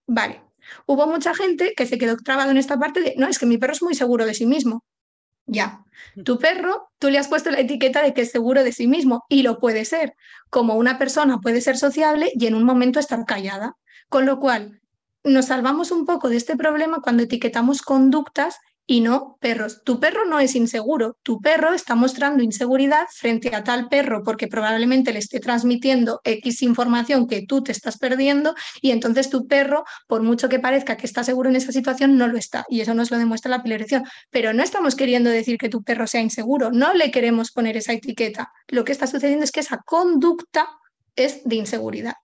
[0.08, 0.42] Vale,
[0.86, 3.58] hubo mucha gente que se quedó trabado en esta parte de, no, es que mi
[3.58, 4.82] perro es muy seguro de sí mismo.
[5.46, 5.84] Ya,
[6.24, 9.24] tu perro, tú le has puesto la etiqueta de que es seguro de sí mismo
[9.28, 10.14] y lo puede ser,
[10.48, 13.76] como una persona puede ser sociable y en un momento estar callada.
[14.08, 14.80] Con lo cual,
[15.22, 19.82] nos salvamos un poco de este problema cuando etiquetamos conductas y no perros.
[19.84, 24.48] Tu perro no es inseguro, tu perro está mostrando inseguridad frente a tal perro porque
[24.48, 29.84] probablemente le esté transmitiendo X información que tú te estás perdiendo y entonces tu perro,
[30.06, 32.94] por mucho que parezca que está seguro en esa situación, no lo está y eso
[32.94, 34.04] nos lo demuestra la pilarización.
[34.30, 37.92] Pero no estamos queriendo decir que tu perro sea inseguro, no le queremos poner esa
[37.92, 38.52] etiqueta.
[38.68, 40.68] Lo que está sucediendo es que esa conducta
[41.16, 42.14] es de inseguridad.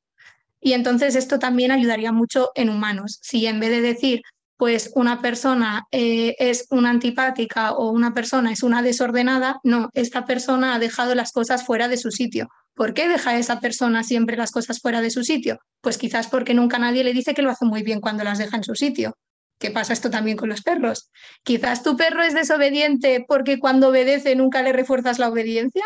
[0.60, 3.18] Y entonces esto también ayudaría mucho en humanos.
[3.22, 4.22] Si en vez de decir
[4.60, 10.26] pues una persona eh, es una antipática o una persona es una desordenada, no, esta
[10.26, 12.50] persona ha dejado las cosas fuera de su sitio.
[12.74, 15.60] ¿Por qué deja esa persona siempre las cosas fuera de su sitio?
[15.80, 18.58] Pues quizás porque nunca nadie le dice que lo hace muy bien cuando las deja
[18.58, 19.16] en su sitio.
[19.58, 21.10] ¿Qué pasa esto también con los perros?
[21.42, 25.84] Quizás tu perro es desobediente porque cuando obedece nunca le refuerzas la obediencia.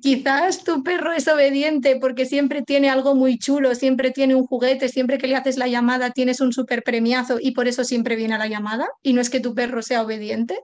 [0.00, 4.88] Quizás tu perro es obediente porque siempre tiene algo muy chulo, siempre tiene un juguete,
[4.88, 8.34] siempre que le haces la llamada tienes un super premiazo y por eso siempre viene
[8.34, 10.60] a la llamada y no es que tu perro sea obediente.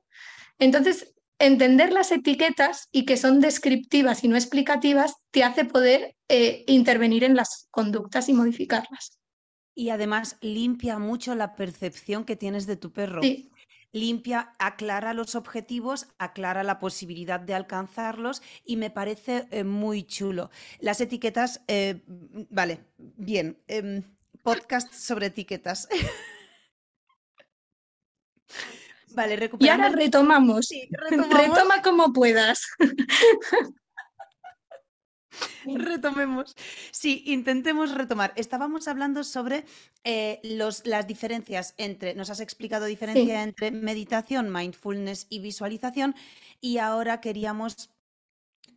[0.58, 6.64] Entonces, entender las etiquetas y que son descriptivas y no explicativas te hace poder eh,
[6.66, 9.18] intervenir en las conductas y modificarlas.
[9.74, 13.22] Y además limpia mucho la percepción que tienes de tu perro.
[13.22, 13.51] Sí
[13.92, 20.50] limpia, aclara los objetivos, aclara la posibilidad de alcanzarlos y me parece eh, muy chulo.
[20.80, 22.02] Las etiquetas, eh,
[22.50, 24.02] vale, bien, em,
[24.42, 25.88] podcast sobre etiquetas.
[29.14, 29.78] Vale, recuperamos.
[29.78, 30.68] Y ahora retomamos.
[30.90, 31.38] retomamos.
[31.38, 32.66] Retoma como puedas.
[35.64, 36.54] Retomemos.
[36.90, 38.32] Sí, intentemos retomar.
[38.36, 39.64] Estábamos hablando sobre
[40.04, 46.14] eh, los, las diferencias entre, nos has explicado diferencia entre meditación, mindfulness y visualización,
[46.60, 47.90] y ahora queríamos...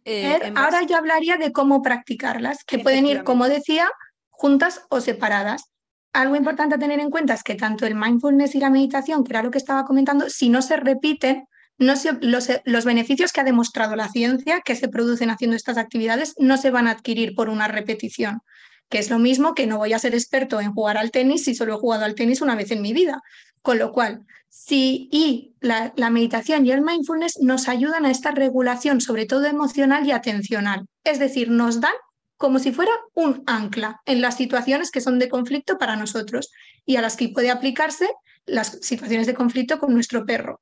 [0.06, 3.90] Eh, ahora yo hablaría de cómo practicarlas, que pueden ir, como decía,
[4.30, 5.72] juntas o separadas.
[6.14, 9.34] Algo importante a tener en cuenta es que tanto el mindfulness y la meditación, que
[9.34, 11.48] era lo que estaba comentando, si no se repiten,
[11.78, 16.72] los, beneficios que ha demostrado la ciencia que se producen haciendo estas actividades no se
[16.72, 18.42] van a adquirir por una repetición,
[18.90, 21.56] que es lo mismo que no voy a ser experto en jugar al tenis si
[21.56, 23.22] solo he jugado al tenis una vez en mi vida.
[23.62, 24.26] Con lo cual,
[24.58, 29.46] Sí, y la, la, meditación y el mindfulness nos ayudan a esta regulación, sobre todo
[29.46, 30.88] emocional y atencional.
[31.04, 31.92] Es decir, nos dan
[32.38, 36.52] como si fuera un ancla en las situaciones que son de conflicto para nosotros
[36.86, 38.10] y a las que puede aplicarse
[38.46, 40.62] las situaciones de conflicto con nuestro perro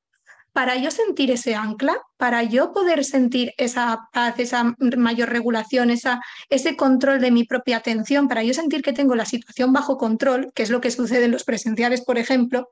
[0.53, 6.21] para yo sentir ese ancla, para yo poder sentir esa paz, esa mayor regulación, esa,
[6.49, 10.51] ese control de mi propia atención, para yo sentir que tengo la situación bajo control,
[10.53, 12.69] que es lo que sucede en los presenciales, por ejemplo,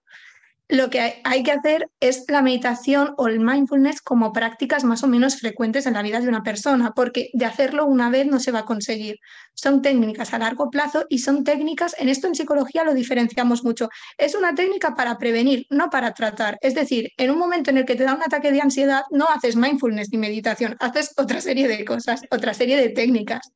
[0.72, 5.08] lo que hay que hacer es la meditación o el mindfulness como prácticas más o
[5.08, 8.54] menos frecuentes en la vida de una persona, porque de hacerlo una vez no se
[8.54, 9.18] va a conseguir.
[9.54, 13.90] Son técnicas a largo plazo y son técnicas, en esto en psicología lo diferenciamos mucho,
[14.18, 16.58] es una técnica para prevenir, no para tratar.
[16.62, 19.28] Es decir, en un momento en el que te da un ataque de ansiedad, no
[19.28, 23.52] haces mindfulness ni meditación, haces otra serie de cosas, otra serie de técnicas.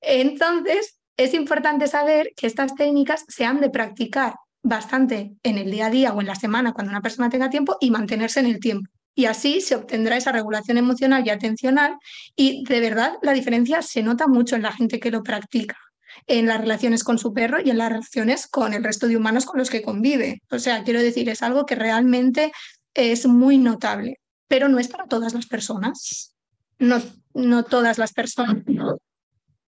[0.00, 5.86] Entonces, es importante saber que estas técnicas se han de practicar bastante en el día
[5.86, 8.60] a día o en la semana cuando una persona tenga tiempo y mantenerse en el
[8.60, 8.90] tiempo.
[9.14, 11.96] Y así se obtendrá esa regulación emocional y atencional
[12.36, 15.76] y de verdad la diferencia se nota mucho en la gente que lo practica
[16.26, 19.46] en las relaciones con su perro y en las relaciones con el resto de humanos
[19.46, 20.42] con los que convive.
[20.50, 22.52] O sea, quiero decir, es algo que realmente
[22.94, 26.34] es muy notable, pero no es para todas las personas.
[26.78, 27.00] No,
[27.34, 28.62] no todas las personas.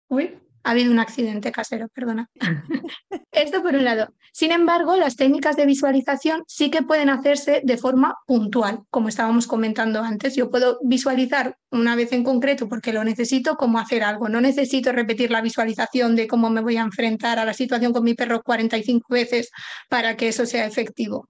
[0.09, 2.31] Uy, ha habido un accidente casero, perdona.
[3.33, 4.13] Esto por un lado.
[4.33, 9.47] Sin embargo, las técnicas de visualización sí que pueden hacerse de forma puntual, como estábamos
[9.47, 10.37] comentando antes.
[10.37, 14.29] Yo puedo visualizar una vez en concreto porque lo necesito como hacer algo.
[14.29, 18.05] No necesito repetir la visualización de cómo me voy a enfrentar a la situación con
[18.05, 19.51] mi perro 45 veces
[19.89, 21.29] para que eso sea efectivo,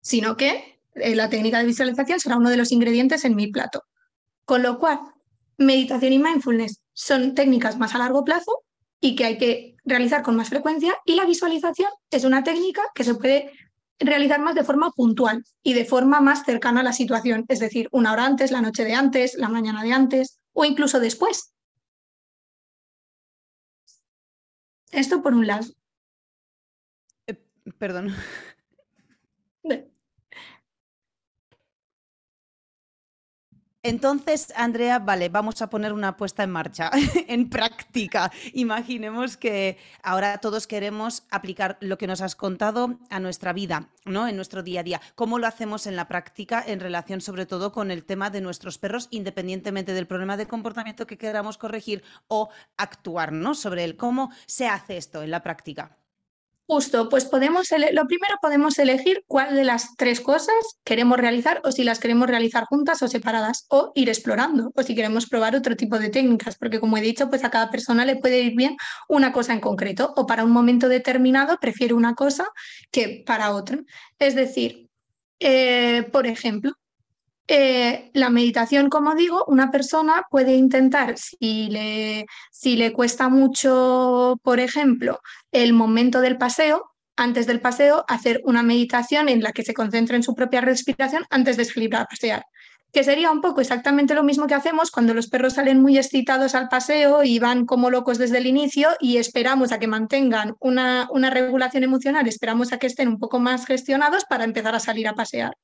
[0.00, 3.84] sino que eh, la técnica de visualización será uno de los ingredientes en mi plato.
[4.44, 5.00] Con lo cual,
[5.56, 8.64] meditación y mindfulness son técnicas más a largo plazo
[9.00, 13.04] y que hay que realizar con más frecuencia y la visualización es una técnica que
[13.04, 13.52] se puede
[14.00, 17.88] realizar más de forma puntual y de forma más cercana a la situación, es decir,
[17.92, 21.54] una hora antes, la noche de antes, la mañana de antes o incluso después.
[24.90, 25.68] Esto por un lado.
[27.28, 27.38] Eh,
[27.78, 28.12] perdón.
[33.88, 36.90] Entonces, Andrea, vale, vamos a poner una puesta en marcha,
[37.26, 38.30] en práctica.
[38.52, 44.28] Imaginemos que ahora todos queremos aplicar lo que nos has contado a nuestra vida, ¿no?
[44.28, 45.00] En nuestro día a día.
[45.14, 48.76] ¿Cómo lo hacemos en la práctica en relación sobre todo con el tema de nuestros
[48.76, 53.54] perros, independientemente del problema de comportamiento que queramos corregir o actuar, ¿no?
[53.54, 55.97] Sobre el cómo se hace esto en la práctica.
[56.70, 60.54] Justo, pues podemos, lo primero podemos elegir cuál de las tres cosas
[60.84, 64.94] queremos realizar o si las queremos realizar juntas o separadas o ir explorando o si
[64.94, 68.16] queremos probar otro tipo de técnicas, porque como he dicho, pues a cada persona le
[68.16, 68.76] puede ir bien
[69.08, 72.46] una cosa en concreto o para un momento determinado prefiere una cosa
[72.90, 73.78] que para otra.
[74.18, 74.90] Es decir,
[75.40, 76.72] eh, por ejemplo,
[77.50, 85.20] eh, la meditación, como digo, una persona puede intentar, si le, cuesta mucho, por ejemplo,
[85.50, 90.16] el momento del paseo, antes del paseo, hacer una meditación en la que se concentre
[90.16, 92.44] en su propia respiración antes de salir a pasear.
[92.92, 96.54] Que sería un poco exactamente lo mismo que hacemos cuando los perros salen muy excitados
[96.54, 101.30] al paseo y van como locos desde el inicio y esperamos a que mantengan una
[101.30, 105.14] regulación emocional, esperamos a que estén un poco más gestionados para empezar a salir a
[105.14, 105.54] pasear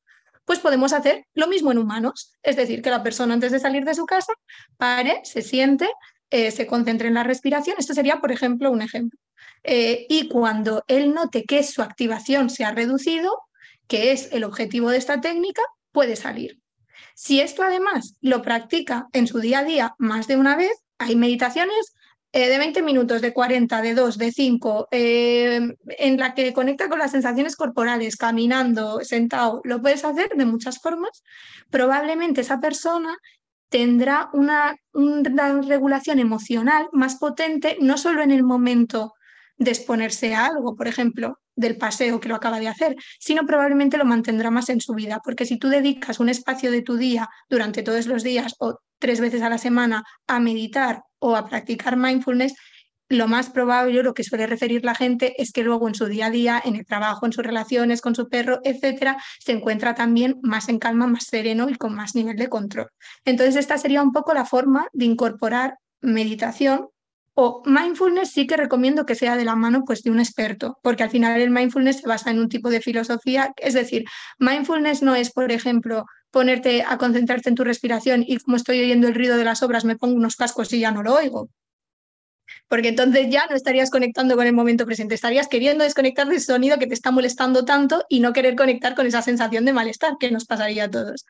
[0.44, 2.32] pues podemos hacer lo mismo en humanos.
[2.42, 4.32] Es decir, que la persona antes de salir de su casa
[4.76, 5.88] pare, se siente,
[6.30, 7.76] eh, se concentre en la respiración.
[7.78, 9.18] Esto sería, por ejemplo, un ejemplo.
[9.62, 13.38] Eh, y cuando él note que su activación se ha reducido,
[13.86, 16.60] que es el objetivo de esta técnica, puede salir.
[17.14, 21.16] Si esto además lo practica en su día a día más de una vez, hay
[21.16, 21.94] meditaciones
[22.36, 26.88] eh, de 20 minutos, de 40, de 2, de 5, eh, en la que conecta
[26.88, 31.22] con las sensaciones corporales, caminando, sentado, lo puedes hacer de muchas formas,
[31.70, 33.16] probablemente esa persona
[33.68, 39.12] tendrá una, una regulación emocional más potente, no solo en el momento
[39.56, 43.96] de exponerse a algo, por ejemplo, del paseo que lo acaba de hacer, sino probablemente
[43.96, 47.28] lo mantendrá más en su vida, porque si tú dedicas un espacio de tu día
[47.48, 51.96] durante todos los días o tres veces a la semana a meditar o a practicar
[51.96, 52.54] mindfulness,
[53.08, 56.26] lo más probable, lo que suele referir la gente, es que luego en su día
[56.26, 60.38] a día, en el trabajo, en sus relaciones con su perro, etcétera, se encuentra también
[60.42, 62.88] más en calma, más sereno y con más nivel de control.
[63.24, 66.88] Entonces, esta sería un poco la forma de incorporar meditación
[67.34, 71.04] o mindfulness sí que recomiendo que sea de la mano pues, de un experto, porque
[71.04, 74.04] al final el mindfulness se basa en un tipo de filosofía, es decir,
[74.38, 76.04] mindfulness no es, por ejemplo,
[76.34, 79.84] ponerte a concentrarte en tu respiración y como estoy oyendo el ruido de las obras
[79.84, 81.48] me pongo unos cascos y ya no lo oigo.
[82.68, 86.78] porque entonces ya no estarías conectando con el momento presente, estarías queriendo desconectar del sonido
[86.78, 90.30] que te está molestando tanto y no querer conectar con esa sensación de malestar que
[90.32, 91.24] nos pasaría a todos.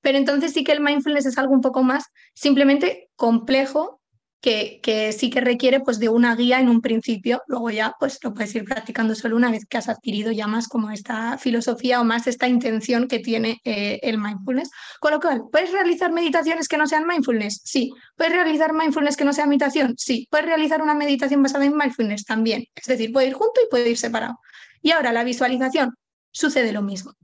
[0.00, 4.00] Pero entonces sí que el mindfulness es algo un poco más simplemente complejo
[4.44, 8.34] que, sí que requiere pues, de una guía en un principio, luego ya pues, lo
[8.34, 12.04] puedes ir practicando solo una vez que has adquirido ya más como esta filosofía o
[12.04, 14.70] más esta intención que tiene eh, el mindfulness.
[15.00, 17.62] Con lo cual, ¿puedes realizar meditaciones que no sean mindfulness?
[17.64, 17.90] Sí.
[18.16, 19.94] ¿Puedes realizar mindfulness que no sea meditación?
[19.96, 20.28] Sí.
[20.30, 22.24] ¿Puedes realizar una meditación basada en mindfulness?
[22.26, 22.66] También.
[22.74, 24.38] Es decir, puede ir junto y puede ir separado.
[24.82, 25.94] Y ahora la visualización,
[26.30, 27.14] sucede lo mismo.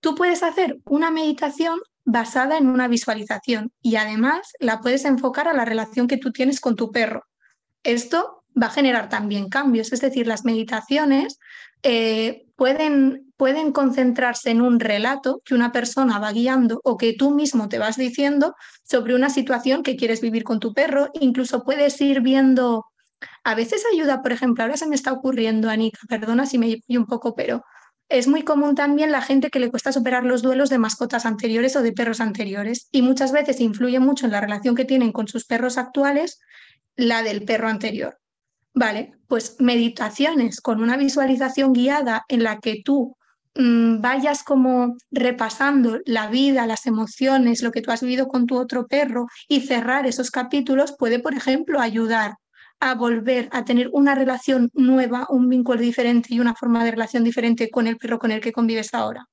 [0.00, 5.54] Tú puedes hacer una meditación basada en una visualización y además la puedes enfocar a
[5.54, 7.24] la relación que tú tienes con tu perro.
[7.84, 11.38] Esto va a generar también cambios, es decir, las meditaciones
[11.82, 17.30] eh, pueden, pueden concentrarse en un relato que una persona va guiando o que tú
[17.30, 21.08] mismo te vas diciendo sobre una situación que quieres vivir con tu perro.
[21.14, 22.84] Incluso puedes ir viendo,
[23.42, 27.06] a veces ayuda, por ejemplo, ahora se me está ocurriendo, Anika, perdona si me un
[27.06, 27.64] poco, pero
[28.12, 31.74] es muy común también la gente que le cuesta superar los duelos de mascotas anteriores
[31.76, 35.28] o de perros anteriores y muchas veces influye mucho en la relación que tienen con
[35.28, 36.38] sus perros actuales
[36.94, 38.18] la del perro anterior.
[38.74, 43.16] Vale, pues meditaciones con una visualización guiada en la que tú
[43.54, 48.58] mm, vayas como repasando la vida, las emociones, lo que tú has vivido con tu
[48.58, 52.34] otro perro y cerrar esos capítulos puede, por ejemplo, ayudar
[52.82, 57.22] a volver a tener una relación nueva, un vínculo diferente y una forma de relación
[57.22, 59.28] diferente con el perro con el que convives ahora.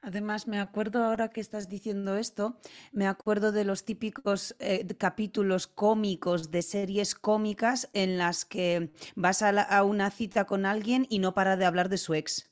[0.00, 2.58] Además, me acuerdo ahora que estás diciendo esto,
[2.90, 9.42] me acuerdo de los típicos eh, capítulos cómicos de series cómicas en las que vas
[9.42, 12.51] a una cita con alguien y no para de hablar de su ex.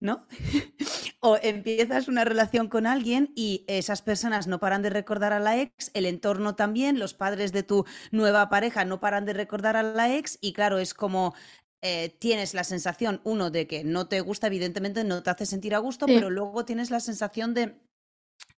[0.00, 0.26] ¿No?
[1.20, 5.60] o empiezas una relación con alguien y esas personas no paran de recordar a la
[5.60, 9.82] ex, el entorno también, los padres de tu nueva pareja no paran de recordar a
[9.82, 11.34] la ex y claro, es como
[11.86, 15.74] eh, tienes la sensación, uno, de que no te gusta, evidentemente no te hace sentir
[15.74, 17.78] a gusto, pero luego tienes la sensación de,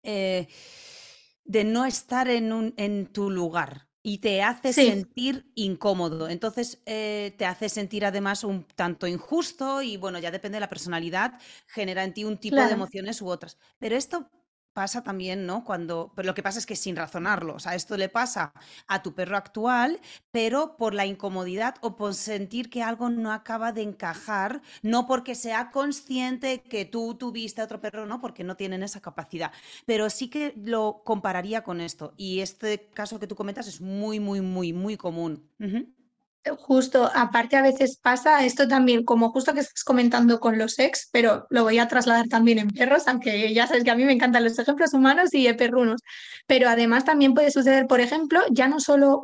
[0.03, 0.47] eh,
[1.43, 6.29] de no estar en, un, en tu lugar, y te hace sentir incómodo.
[6.29, 10.69] Entonces eh, te hace sentir además un tanto injusto y bueno, ya depende de la
[10.69, 13.57] personalidad, genera en ti un tipo de emociones u otras.
[13.79, 14.29] Pero esto
[14.75, 15.63] pasa también, ¿no?
[15.63, 18.53] Cuando, pero lo que pasa es que sin razonarlo, o sea, esto le pasa
[18.87, 20.01] a tu perro actual,
[20.31, 25.33] pero por la incomodidad o por sentir que algo no acaba de encajar, no porque
[25.33, 29.53] sea consciente que tú tuviste otro perro, no, porque no tienen esa capacidad,
[29.85, 34.19] pero sí que lo compararía con esto y este caso que tú comentas es muy,
[34.19, 35.49] muy, muy, muy común.
[36.59, 41.09] Justo, aparte a veces pasa esto también, como justo que estás comentando con los ex,
[41.11, 44.13] pero lo voy a trasladar también en perros, aunque ya sabes que a mí me
[44.13, 46.01] encantan los ejemplos humanos y perrunos.
[46.45, 49.23] Pero además también puede suceder, por ejemplo, ya no solo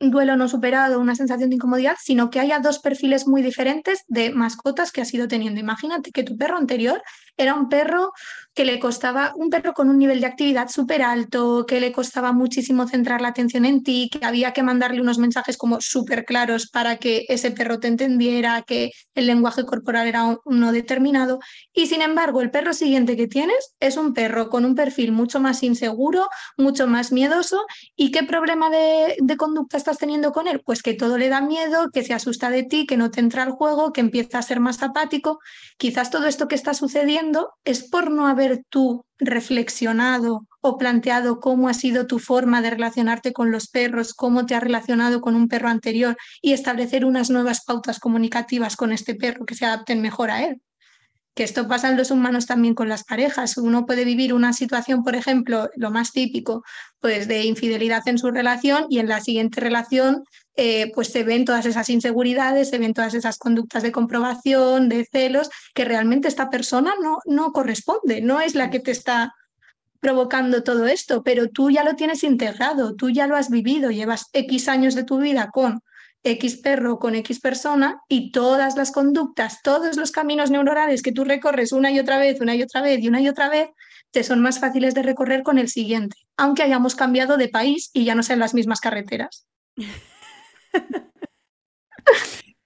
[0.00, 4.02] un duelo no superado, una sensación de incomodidad, sino que haya dos perfiles muy diferentes
[4.08, 5.60] de mascotas que has ido teniendo.
[5.60, 7.02] Imagínate que tu perro anterior
[7.36, 8.12] era un perro
[8.56, 12.32] que le costaba, un perro con un nivel de actividad súper alto, que le costaba
[12.32, 16.70] muchísimo centrar la atención en ti, que había que mandarle unos mensajes como súper claros
[16.70, 21.38] para que ese perro te entendiera, que el lenguaje corporal era uno determinado.
[21.74, 25.38] Y sin embargo, el perro siguiente que tienes es un perro con un perfil mucho
[25.38, 26.26] más inseguro,
[26.56, 27.62] mucho más miedoso.
[27.94, 30.62] ¿Y qué problema de, de conducta estás teniendo con él?
[30.64, 33.42] Pues que todo le da miedo, que se asusta de ti, que no te entra
[33.42, 35.40] al juego, que empieza a ser más apático.
[35.76, 41.68] Quizás todo esto que está sucediendo es por no haber tú reflexionado o planteado cómo
[41.68, 45.48] ha sido tu forma de relacionarte con los perros, cómo te has relacionado con un
[45.48, 50.30] perro anterior y establecer unas nuevas pautas comunicativas con este perro que se adapten mejor
[50.30, 50.60] a él?
[51.36, 53.58] que esto pasa en los humanos también con las parejas.
[53.58, 56.64] Uno puede vivir una situación, por ejemplo, lo más típico,
[56.98, 60.24] pues de infidelidad en su relación y en la siguiente relación
[60.56, 65.06] eh, pues se ven todas esas inseguridades, se ven todas esas conductas de comprobación, de
[65.10, 69.34] celos, que realmente esta persona no, no corresponde, no es la que te está
[70.00, 74.26] provocando todo esto, pero tú ya lo tienes integrado, tú ya lo has vivido, llevas
[74.32, 75.80] X años de tu vida con
[76.22, 81.24] X perro con X persona y todas las conductas, todos los caminos neuronales que tú
[81.24, 83.68] recorres una y otra vez, una y otra vez y una y otra vez,
[84.10, 88.04] te son más fáciles de recorrer con el siguiente, aunque hayamos cambiado de país y
[88.04, 89.46] ya no sean las mismas carreteras.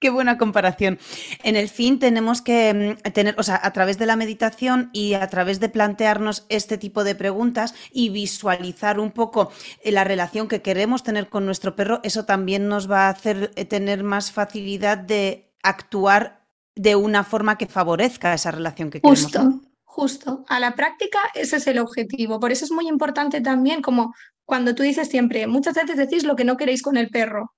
[0.01, 0.99] Qué buena comparación.
[1.45, 5.13] En el fin tenemos que mm, tener, o sea, a través de la meditación y
[5.13, 9.53] a través de plantearnos este tipo de preguntas y visualizar un poco
[9.83, 13.51] eh, la relación que queremos tener con nuestro perro, eso también nos va a hacer
[13.57, 19.23] eh, tener más facilidad de actuar de una forma que favorezca esa relación que queremos.
[19.25, 19.61] Justo.
[19.85, 22.39] Justo, a la práctica ese es el objetivo.
[22.39, 24.15] Por eso es muy importante también, como
[24.47, 27.53] cuando tú dices siempre, muchas veces decís lo que no queréis con el perro,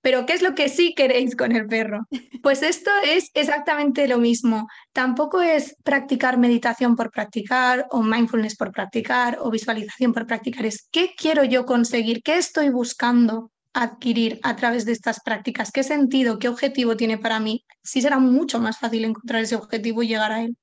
[0.00, 2.06] pero ¿qué es lo que sí queréis con el perro?
[2.42, 4.68] Pues esto es exactamente lo mismo.
[4.92, 10.64] Tampoco es practicar meditación por practicar o mindfulness por practicar o visualización por practicar.
[10.64, 15.82] Es qué quiero yo conseguir, qué estoy buscando adquirir a través de estas prácticas, qué
[15.82, 17.64] sentido, qué objetivo tiene para mí.
[17.82, 20.56] Sí será mucho más fácil encontrar ese objetivo y llegar a él.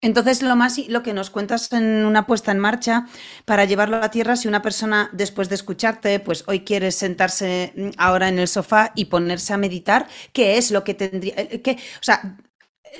[0.00, 3.06] Entonces, lo más lo que nos cuentas en una puesta en marcha
[3.44, 7.90] para llevarlo a tierra, si una persona después de escucharte, pues hoy quiere sentarse mm,
[7.98, 11.34] ahora en el sofá y ponerse a meditar, ¿qué es lo que tendría?
[11.36, 12.38] Eh, ¿Qué, o sea,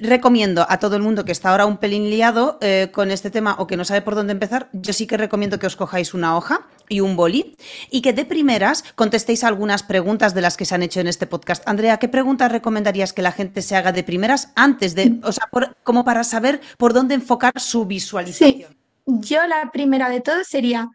[0.01, 3.57] recomiendo a todo el mundo que está ahora un pelín liado eh, con este tema
[3.59, 6.37] o que no sabe por dónde empezar, yo sí que recomiendo que os cojáis una
[6.37, 7.57] hoja y un boli
[7.91, 11.27] y que de primeras contestéis algunas preguntas de las que se han hecho en este
[11.27, 11.67] podcast.
[11.69, 15.49] Andrea, ¿qué preguntas recomendarías que la gente se haga de primeras antes de, o sea,
[15.83, 18.71] como para saber por dónde enfocar su visualización?
[18.71, 18.77] Sí.
[19.07, 20.89] Yo la primera de todo sería,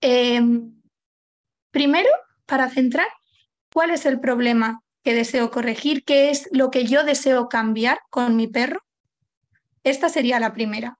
[0.00, 0.72] em,
[1.70, 2.08] primero,
[2.46, 3.08] para centrar,
[3.70, 8.36] ¿cuál es el problema que deseo corregir, qué es lo que yo deseo cambiar con
[8.36, 8.80] mi perro.
[9.82, 10.98] Esta sería la primera.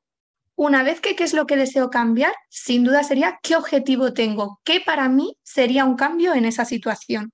[0.58, 4.58] Una vez que qué es lo que deseo cambiar, sin duda sería qué objetivo tengo,
[4.64, 7.30] qué para mí sería un cambio en esa situación.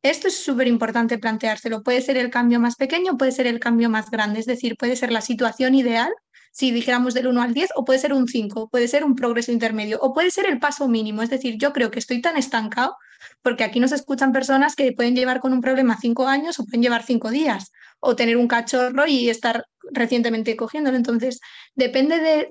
[0.00, 1.82] Esto es súper importante planteárselo.
[1.82, 4.94] Puede ser el cambio más pequeño, puede ser el cambio más grande, es decir, puede
[4.94, 6.12] ser la situación ideal,
[6.52, 9.50] si dijéramos del 1 al 10, o puede ser un 5, puede ser un progreso
[9.50, 11.22] intermedio, o puede ser el paso mínimo.
[11.22, 12.96] Es decir, yo creo que estoy tan estancado
[13.42, 16.82] porque aquí nos escuchan personas que pueden llevar con un problema cinco años o pueden
[16.82, 20.96] llevar cinco días, o tener un cachorro y estar recientemente cogiéndolo.
[20.96, 21.40] Entonces,
[21.74, 22.48] depende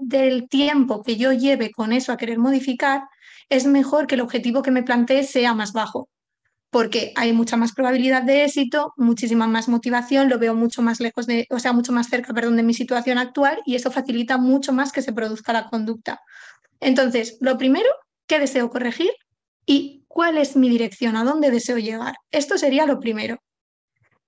[0.00, 3.02] del tiempo que yo lleve con eso a querer modificar,
[3.48, 6.08] es mejor que el objetivo que me plantee sea más bajo
[6.70, 11.26] porque hay mucha más probabilidad de éxito, muchísima más motivación, lo veo mucho más lejos
[11.26, 14.72] de, o sea, mucho más cerca, perdón, de mi situación actual y eso facilita mucho
[14.72, 16.20] más que se produzca la conducta.
[16.78, 17.88] Entonces, lo primero,
[18.26, 19.10] ¿qué deseo corregir?
[19.66, 22.16] Y cuál es mi dirección, a dónde deseo llegar.
[22.32, 23.38] Esto sería lo primero.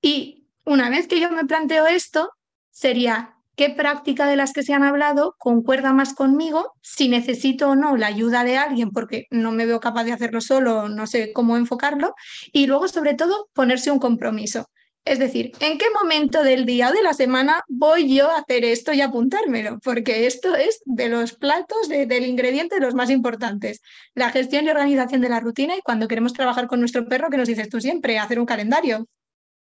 [0.00, 2.30] Y una vez que yo me planteo esto,
[2.70, 7.74] sería qué práctica de las que se han hablado concuerda más conmigo, si necesito o
[7.74, 11.32] no la ayuda de alguien porque no me veo capaz de hacerlo solo, no sé
[11.32, 12.14] cómo enfocarlo,
[12.52, 14.70] y luego sobre todo ponerse un compromiso.
[15.04, 18.64] Es decir, ¿en qué momento del día o de la semana voy yo a hacer
[18.64, 19.80] esto y apuntármelo?
[19.80, 23.82] Porque esto es de los platos, del ingrediente de los más importantes.
[24.14, 27.36] La gestión y organización de la rutina y cuando queremos trabajar con nuestro perro, que
[27.36, 29.08] nos dices tú siempre, hacer un calendario.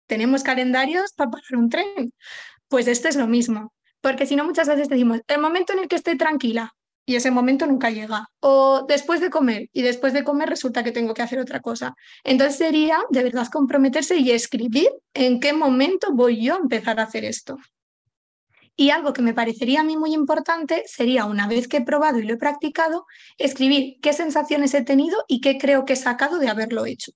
[0.07, 2.13] Tenemos calendarios para parar un tren.
[2.69, 3.73] Pues esto es lo mismo.
[4.03, 6.75] Porque si no, muchas veces decimos, el momento en el que esté tranquila,
[7.05, 8.29] y ese momento nunca llega.
[8.41, 11.95] O después de comer y después de comer resulta que tengo que hacer otra cosa.
[12.25, 17.05] Entonces sería de verdad comprometerse y escribir en qué momento voy yo a empezar a
[17.05, 17.59] hacer esto.
[18.75, 22.19] Y algo que me parecería a mí muy importante sería, una vez que he probado
[22.19, 26.39] y lo he practicado, escribir qué sensaciones he tenido y qué creo que he sacado
[26.39, 27.13] de haberlo hecho.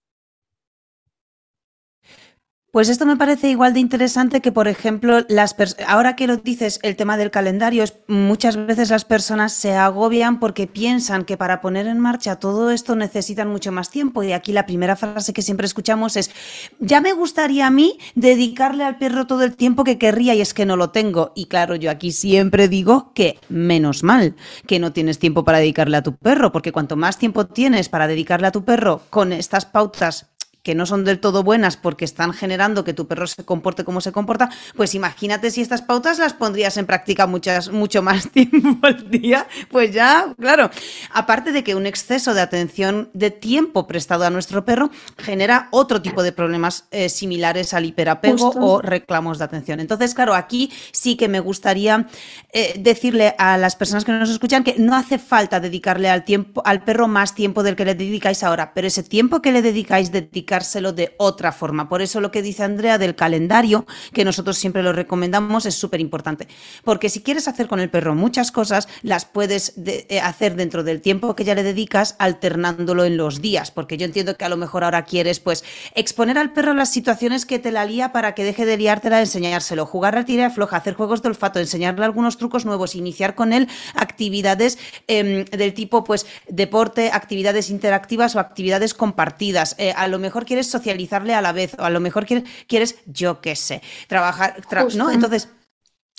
[2.76, 5.56] Pues esto me parece igual de interesante que, por ejemplo, las
[5.86, 10.38] ahora que lo dices, el tema del calendario, es, muchas veces las personas se agobian
[10.38, 14.22] porque piensan que para poner en marcha todo esto necesitan mucho más tiempo.
[14.22, 16.30] Y aquí la primera frase que siempre escuchamos es,
[16.78, 20.52] ya me gustaría a mí dedicarle al perro todo el tiempo que querría y es
[20.52, 21.32] que no lo tengo.
[21.34, 25.96] Y claro, yo aquí siempre digo que menos mal que no tienes tiempo para dedicarle
[25.96, 29.64] a tu perro, porque cuanto más tiempo tienes para dedicarle a tu perro con estas
[29.64, 30.26] pautas
[30.66, 34.00] que no son del todo buenas porque están generando que tu perro se comporte como
[34.00, 38.84] se comporta, pues imagínate si estas pautas las pondrías en práctica muchas, mucho más tiempo
[38.84, 40.68] al día, pues ya, claro.
[41.12, 46.02] Aparte de que un exceso de atención de tiempo prestado a nuestro perro genera otro
[46.02, 49.78] tipo de problemas eh, similares al hiperapego o reclamos de atención.
[49.78, 52.08] Entonces, claro, aquí sí que me gustaría
[52.52, 56.60] eh, decirle a las personas que nos escuchan que no hace falta dedicarle al tiempo
[56.64, 60.10] al perro más tiempo del que le dedicáis ahora, pero ese tiempo que le dedicáis
[60.10, 61.88] dedicar de otra forma.
[61.88, 66.00] Por eso lo que dice Andrea del calendario, que nosotros siempre lo recomendamos, es súper
[66.00, 66.48] importante.
[66.82, 71.02] Porque si quieres hacer con el perro muchas cosas, las puedes eh, hacer dentro del
[71.02, 73.70] tiempo que ya le dedicas, alternándolo en los días.
[73.70, 75.62] Porque yo entiendo que a lo mejor ahora quieres, pues,
[75.94, 79.84] exponer al perro las situaciones que te la lía para que deje de liártela, enseñárselo,
[79.84, 83.68] jugar a tira floja, hacer juegos de olfato, enseñarle algunos trucos nuevos, iniciar con él
[83.94, 89.74] actividades em, del tipo, pues, deporte, actividades interactivas o actividades compartidas.
[89.78, 92.96] Eh, a lo mejor quieres socializarle a la vez, o a lo mejor quieres, quieres
[93.04, 94.62] yo qué sé, trabajar,
[94.94, 95.10] ¿no?
[95.10, 95.48] Entonces,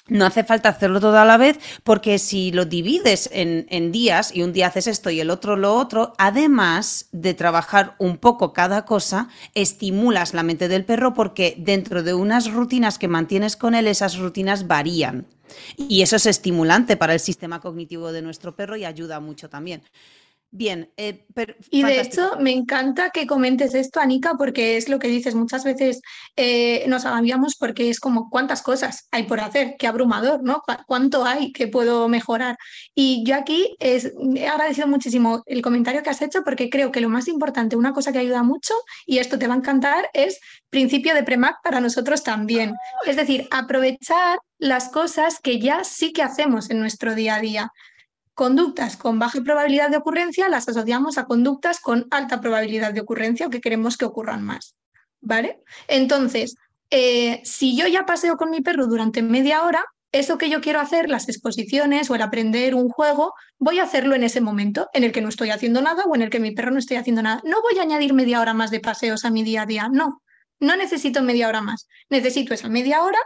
[0.10, 4.42] no hace falta hacerlo todo a la vez porque si lo divides en, días y
[4.44, 8.86] un día haces esto y el otro lo otro, además de trabajar un poco cada
[8.86, 13.88] cosa, estimulas la mente del perro porque dentro de unas rutinas que mantienes con él,
[13.88, 15.26] esas rutinas varían.
[15.78, 19.84] Y eso es estimulante para el sistema cognitivo de nuestro perro y ayuda mucho también.
[20.50, 21.26] Bien, eh,
[21.70, 25.66] y de hecho me encanta que comentes esto, Anika, porque es lo que dices, muchas
[25.66, 26.02] veces
[26.38, 30.64] eh, nos agobiamos porque es como cuántas cosas hay por hacer, qué abrumador, ¿no?
[30.88, 32.58] ¿Cuánto hay que puedo mejorar?
[32.96, 37.02] Y yo aquí es, he agradecido muchísimo el comentario que has hecho porque creo que
[37.02, 38.74] lo más importante, una cosa que ayuda mucho,
[39.06, 42.74] y esto te va a encantar, es principio de PREMAC para nosotros también.
[43.06, 47.72] Es decir, aprovechar las cosas que ya sí que hacemos en nuestro día a día.
[48.38, 53.48] Conductas con baja probabilidad de ocurrencia las asociamos a conductas con alta probabilidad de ocurrencia
[53.48, 54.76] o que queremos que ocurran más.
[55.22, 55.64] ¿Vale?
[55.88, 56.56] Entonces,
[56.92, 60.80] eh, si yo ya paseo con mi perro durante media hora, eso que yo quiero
[60.80, 65.04] hacer, las exposiciones o el aprender un juego, voy a hacerlo en ese momento en
[65.04, 67.24] el que no estoy haciendo nada o en el que mi perro no estoy haciendo
[67.24, 67.42] nada.
[67.44, 70.22] No voy a añadir media hora más de paseos a mi día a día, no.
[70.60, 71.88] No necesito media hora más.
[72.08, 73.20] Necesito esa media hora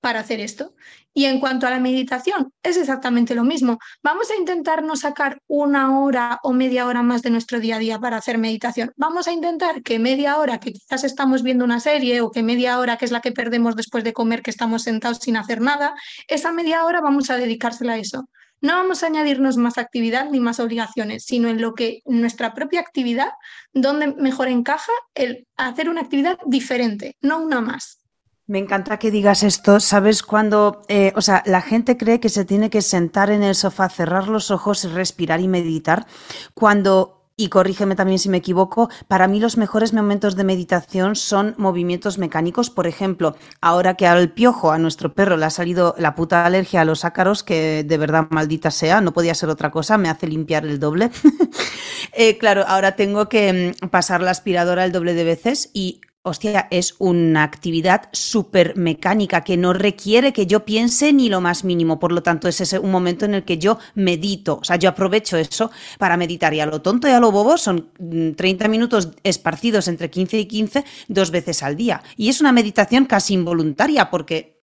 [0.00, 0.74] para hacer esto.
[1.12, 3.78] Y en cuanto a la meditación, es exactamente lo mismo.
[4.02, 7.78] Vamos a intentar no sacar una hora o media hora más de nuestro día a
[7.80, 8.92] día para hacer meditación.
[8.96, 12.78] Vamos a intentar que media hora que quizás estamos viendo una serie o que media
[12.78, 15.94] hora que es la que perdemos después de comer que estamos sentados sin hacer nada,
[16.28, 18.28] esa media hora vamos a dedicársela a eso.
[18.62, 22.80] No vamos a añadirnos más actividad ni más obligaciones, sino en lo que nuestra propia
[22.80, 23.30] actividad,
[23.72, 27.99] donde mejor encaja el hacer una actividad diferente, no una más.
[28.50, 29.78] Me encanta que digas esto.
[29.78, 33.54] ¿Sabes cuando, eh, o sea, la gente cree que se tiene que sentar en el
[33.54, 36.04] sofá, cerrar los ojos, respirar y meditar?
[36.52, 41.54] Cuando, y corrígeme también si me equivoco, para mí los mejores momentos de meditación son
[41.58, 42.70] movimientos mecánicos.
[42.70, 46.80] Por ejemplo, ahora que al piojo, a nuestro perro, le ha salido la puta alergia
[46.80, 50.26] a los ácaros, que de verdad maldita sea, no podía ser otra cosa, me hace
[50.26, 51.12] limpiar el doble.
[52.12, 56.68] Eh, claro, ahora tengo que mm, pasar la aspiradora el doble de veces y hostia,
[56.70, 61.98] es una actividad súper mecánica que no requiere que yo piense ni lo más mínimo.
[61.98, 64.58] Por lo tanto, es ese un momento en el que yo medito.
[64.58, 66.52] O sea, yo aprovecho eso para meditar.
[66.52, 67.90] Y a lo tonto y a lo bobo son
[68.36, 72.02] 30 mm, minutos esparcidos entre 15 y 15 dos veces al día.
[72.16, 74.60] Y es una meditación casi involuntaria porque...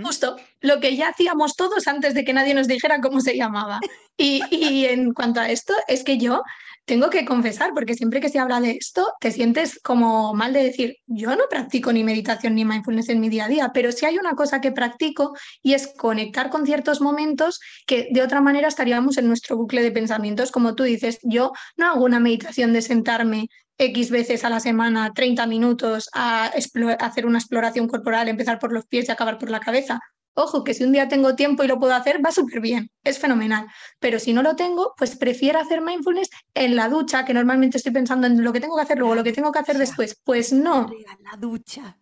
[0.00, 3.80] Justo, lo que ya hacíamos todos antes de que nadie nos dijera cómo se llamaba.
[4.16, 6.42] Y en cuanto a esto, es que yo
[6.88, 10.64] tengo que confesar, porque siempre que se habla de esto, te sientes como mal de
[10.64, 14.06] decir, yo no practico ni meditación ni mindfulness en mi día a día, pero sí
[14.06, 18.68] hay una cosa que practico y es conectar con ciertos momentos que de otra manera
[18.68, 20.50] estaríamos en nuestro bucle de pensamientos.
[20.50, 25.12] Como tú dices, yo no hago una meditación de sentarme X veces a la semana,
[25.14, 26.50] 30 minutos, a
[27.00, 30.00] hacer una exploración corporal, empezar por los pies y acabar por la cabeza.
[30.38, 33.18] Ojo, que si un día tengo tiempo y lo puedo hacer, va súper bien, es
[33.18, 33.66] fenomenal.
[33.98, 37.92] Pero si no lo tengo, pues prefiero hacer mindfulness en la ducha, que normalmente estoy
[37.92, 40.16] pensando en lo que tengo que hacer luego, lo que tengo que hacer después.
[40.22, 40.88] Pues no.
[41.24, 41.98] La ducha.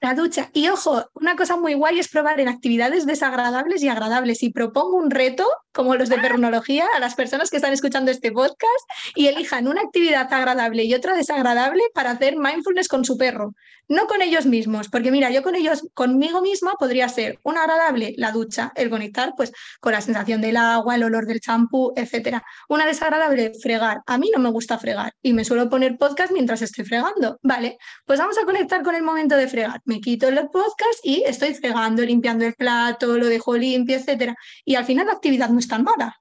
[0.00, 0.50] La ducha.
[0.52, 4.42] Y ojo, una cosa muy guay es probar en actividades desagradables y agradables.
[4.42, 8.30] Y propongo un reto, como los de perrunología, a las personas que están escuchando este
[8.30, 13.54] podcast y elijan una actividad agradable y otra desagradable para hacer mindfulness con su perro.
[13.88, 18.14] No con ellos mismos, porque mira, yo con ellos, conmigo misma podría ser una agradable
[18.16, 22.42] la ducha, el conectar pues con la sensación del agua, el olor del champú, etcétera.
[22.68, 23.98] Una desagradable, fregar.
[24.06, 27.38] A mí no me gusta fregar y me suelo poner podcast mientras estoy fregando.
[27.42, 31.22] Vale, pues vamos a conectar con el momento de fregar me quito el podcast y
[31.24, 34.34] estoy fregando, limpiando el plato, lo dejo limpio, etcétera.
[34.64, 36.20] Y al final la actividad no es tan mala.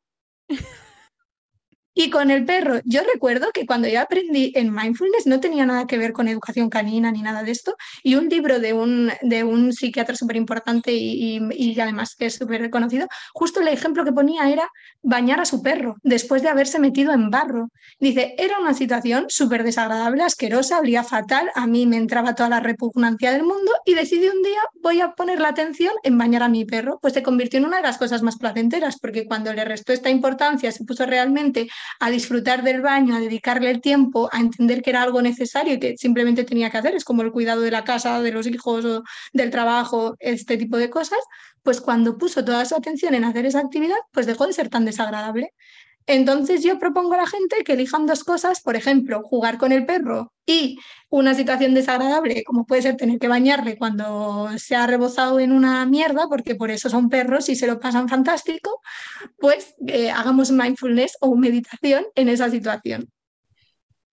[1.95, 5.85] Y con el perro, yo recuerdo que cuando yo aprendí en mindfulness no tenía nada
[5.85, 7.75] que ver con educación canina ni nada de esto.
[8.01, 12.35] Y un libro de un, de un psiquiatra súper importante y, y, además que es
[12.35, 14.69] súper reconocido, justo el ejemplo que ponía era
[15.03, 17.69] bañar a su perro después de haberse metido en barro.
[17.99, 22.59] Dice, era una situación súper desagradable, asquerosa, olía fatal, a mí me entraba toda la
[22.59, 26.49] repugnancia del mundo y decidí un día voy a poner la atención en bañar a
[26.49, 26.97] mi perro.
[27.01, 30.09] Pues se convirtió en una de las cosas más placenteras porque cuando le restó esta
[30.09, 31.67] importancia se puso realmente
[31.99, 35.79] a disfrutar del baño, a dedicarle el tiempo, a entender que era algo necesario y
[35.79, 38.85] que simplemente tenía que hacer, es como el cuidado de la casa, de los hijos
[38.85, 39.03] o
[39.33, 41.19] del trabajo, este tipo de cosas,
[41.63, 44.85] pues cuando puso toda su atención en hacer esa actividad, pues dejó de ser tan
[44.85, 45.53] desagradable.
[46.05, 49.85] Entonces yo propongo a la gente que elijan dos cosas, por ejemplo, jugar con el
[49.85, 50.77] perro y
[51.09, 55.85] una situación desagradable, como puede ser tener que bañarle cuando se ha rebozado en una
[55.85, 58.81] mierda, porque por eso son perros y se lo pasan fantástico,
[59.37, 63.12] pues eh, hagamos mindfulness o meditación en esa situación.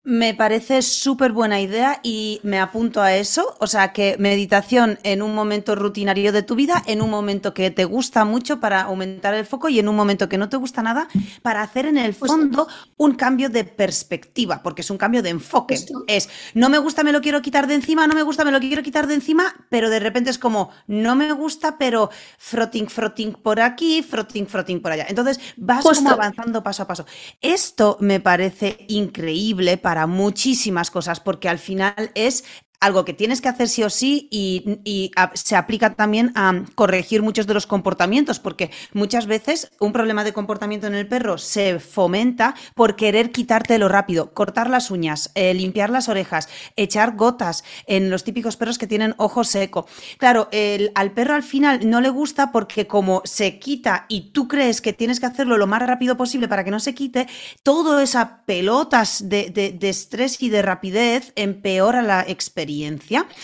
[0.08, 3.56] Me parece súper buena idea y me apunto a eso.
[3.60, 7.72] O sea, que meditación en un momento rutinario de tu vida, en un momento que
[7.72, 10.84] te gusta mucho para aumentar el foco y en un momento que no te gusta
[10.84, 11.08] nada
[11.42, 12.68] para hacer en el fondo
[12.98, 15.80] un cambio de perspectiva, porque es un cambio de enfoque.
[16.06, 18.60] Es, no me gusta, me lo quiero quitar de encima, no me gusta, me lo
[18.60, 23.34] quiero quitar de encima, pero de repente es como, no me gusta, pero frotting, frotting
[23.34, 25.08] por aquí, frotting, frotting por allá.
[25.10, 27.08] Entonces vas como avanzando paso a paso.
[27.42, 32.44] Esto me parece increíble para para muchísimas cosas, porque al final es
[32.80, 37.48] algo que tienes que hacer sí o sí y, se aplica también a corregir muchos
[37.48, 42.56] de los comportamientos, porque muchas veces un problema de comportamiento en el perro se fomenta
[42.76, 48.24] por querer quitártelo rápido, cortar las uñas, eh, limpiar las orejas, echar gotas en los
[48.24, 49.88] típicos perros que tienen ojo seco.
[50.18, 50.50] Claro,
[50.96, 54.94] al perro al final no le gusta porque como se quita y tú crees que
[54.94, 57.28] tienes que hacerlo lo más rápido posible para que no se quite,
[57.64, 62.65] todo esa pelotas de, de estrés y de rapidez empeora la experiencia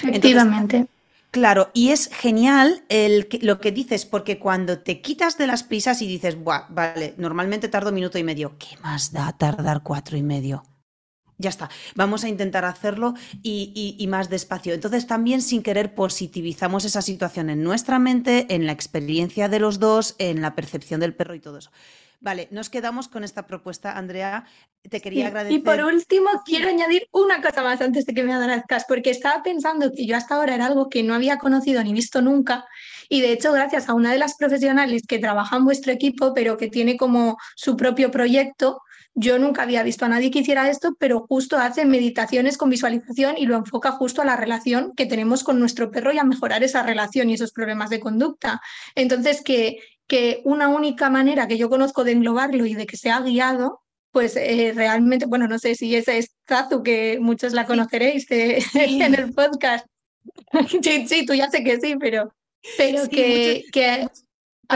[0.04, 0.88] Efectivamente.
[1.32, 6.02] Claro, y es genial el, lo que dices, porque cuando te quitas de las prisas
[6.02, 10.24] y dices, Buah, vale, normalmente tardo minuto y medio, ¿qué más da tardar cuatro y
[10.24, 10.64] medio?
[11.38, 14.74] Ya está, vamos a intentar hacerlo y, y, más despacio.
[14.74, 19.80] Entonces también sin querer positivizamos esa situación en nuestra mente, en la experiencia de los
[19.80, 21.72] dos, en la percepción del perro y todo eso.
[22.24, 24.46] Vale, nos quedamos con esta propuesta, Andrea.
[24.88, 25.58] Te quería agradecer.
[25.58, 29.42] Y por último, quiero añadir una cosa más antes de que me agradezcas, porque estaba
[29.42, 32.66] pensando que yo hasta ahora era algo que no había conocido ni visto nunca.
[33.10, 36.58] Y de hecho, gracias a una de las profesionales que trabaja en vuestro equipo, pero
[36.58, 38.84] que tiene como su propio proyecto,
[39.14, 43.36] yo nunca había visto a nadie que hiciera esto, pero justo hace meditaciones con visualización
[43.38, 46.64] y lo enfoca justo a la relación que tenemos con nuestro perro y a mejorar
[46.64, 48.62] esa relación y esos problemas de conducta.
[48.96, 49.80] Entonces, que,
[50.12, 53.80] que una única manera que yo conozco de englobarlo y de que sea guiado,
[54.12, 59.16] pues eh, realmente, bueno, no sé si esa es Zazu, que muchos la conoceréis en
[59.16, 59.88] el podcast.
[60.84, 62.36] sí, sí, tú ya sé que sí, pero,
[62.78, 64.10] pero que, que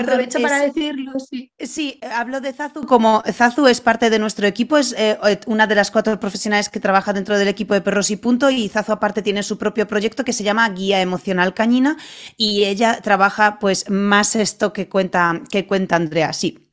[0.01, 1.51] Aprovecho para decirlo, sí.
[1.59, 5.17] Sí, hablo de Zazu como Zazu es parte de nuestro equipo, es eh,
[5.47, 8.69] una de las cuatro profesionales que trabaja dentro del equipo de Perros y Punto y
[8.69, 11.97] Zazu aparte tiene su propio proyecto que se llama Guía Emocional Cañina
[12.37, 16.65] y ella trabaja pues más esto que cuenta, que cuenta Andrea, sí.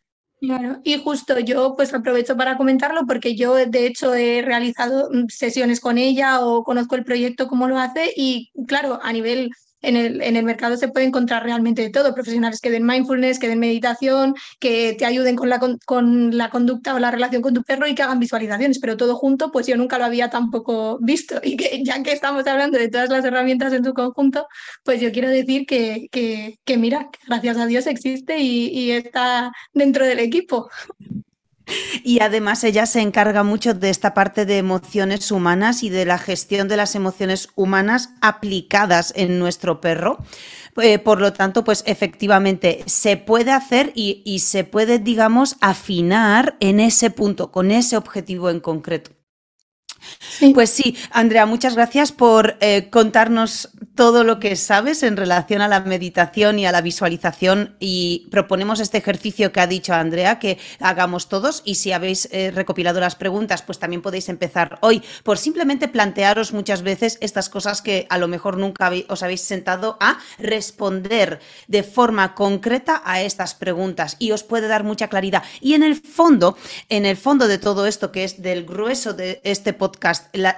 [0.43, 5.29] Claro, y justo yo pues aprovecho para comentarlo porque yo de hecho he realizado mm,
[5.29, 9.51] sesiones con ella o conozco el proyecto cómo lo hace y claro, a nivel
[9.83, 13.39] en el, en el mercado se puede encontrar realmente de todo, profesionales que den mindfulness,
[13.39, 17.55] que den meditación, que te ayuden con la, con, la conducta o la relación con
[17.55, 20.99] tu perro y que hagan visualizaciones, pero todo junto, pues yo nunca lo había tampoco
[21.01, 24.47] visto y que ya que estamos hablando de todas las herramientas en su conjunto,
[24.85, 29.53] pues yo quiero decir que, que, que mira, gracias a Dios existe y, y está
[29.73, 30.69] dentro del equipo.
[32.05, 36.19] Y además ella se encarga mucho de esta parte de emociones humanas y de la
[36.19, 40.19] gestión de las emociones humanas aplicadas en nuestro perro.
[40.81, 46.57] Eh, por lo tanto, pues efectivamente se puede hacer y, y se puede, digamos, afinar
[46.61, 49.22] en ese punto, con ese objetivo en concreto.
[50.55, 55.69] Pues sí, Andrea, muchas gracias por eh, contarnos todo lo que sabes en relación a
[55.69, 60.59] la meditación y a la visualización y proponemos este ejercicio que ha dicho Andrea que
[60.81, 65.39] hagamos todos y si habéis eh, recopilado las preguntas pues también podéis empezar hoy por
[65.39, 70.19] simplemente plantearos muchas veces estas cosas que a lo mejor nunca os habéis sentado a
[70.39, 75.43] responder de forma concreta a estas preguntas y os puede dar mucha claridad.
[75.61, 76.57] Y en el fondo,
[76.89, 79.92] en el fondo de todo esto que es del grueso de este podcast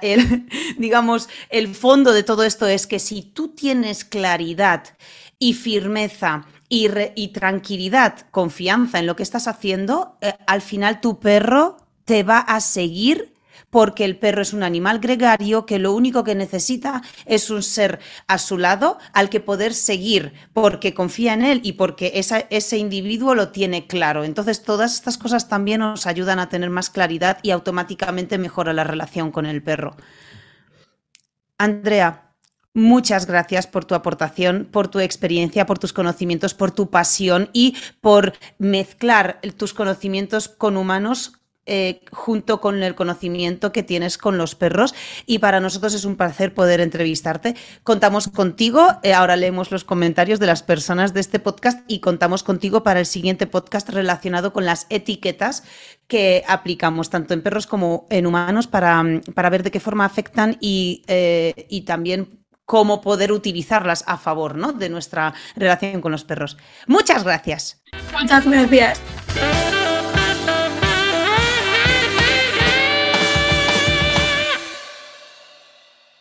[0.01, 0.47] el,
[0.77, 4.83] digamos, el fondo de todo esto es que si tú tienes claridad
[5.39, 11.19] y firmeza y, y tranquilidad, confianza en lo que estás haciendo, eh, al final tu
[11.19, 13.34] perro te va a seguir
[13.75, 17.99] porque el perro es un animal gregario que lo único que necesita es un ser
[18.25, 23.35] a su lado al que poder seguir, porque confía en él y porque ese individuo
[23.35, 24.23] lo tiene claro.
[24.23, 28.85] Entonces, todas estas cosas también nos ayudan a tener más claridad y automáticamente mejora la
[28.85, 29.97] relación con el perro.
[31.57, 32.21] Andrea,
[32.77, 37.77] Muchas gracias por tu aportación, por tu experiencia, por tus conocimientos, por tu pasión y
[38.01, 44.53] por mezclar tus conocimientos con humanos eh, junto con el conocimiento que tienes con los
[44.55, 44.93] perros
[45.25, 47.55] y para nosotros es un placer poder entrevistarte.
[47.83, 52.43] Contamos contigo, eh, ahora leemos los comentarios de las personas de este podcast y contamos
[52.43, 55.63] contigo para el siguiente podcast relacionado con las etiquetas
[56.07, 60.57] que aplicamos tanto en perros como en humanos para, para ver de qué forma afectan
[60.61, 64.73] y, eh, y también cómo poder utilizarlas a favor ¿no?
[64.73, 66.57] de nuestra relación con los perros.
[66.87, 67.81] Muchas gracias.
[68.19, 69.01] Muchas gracias.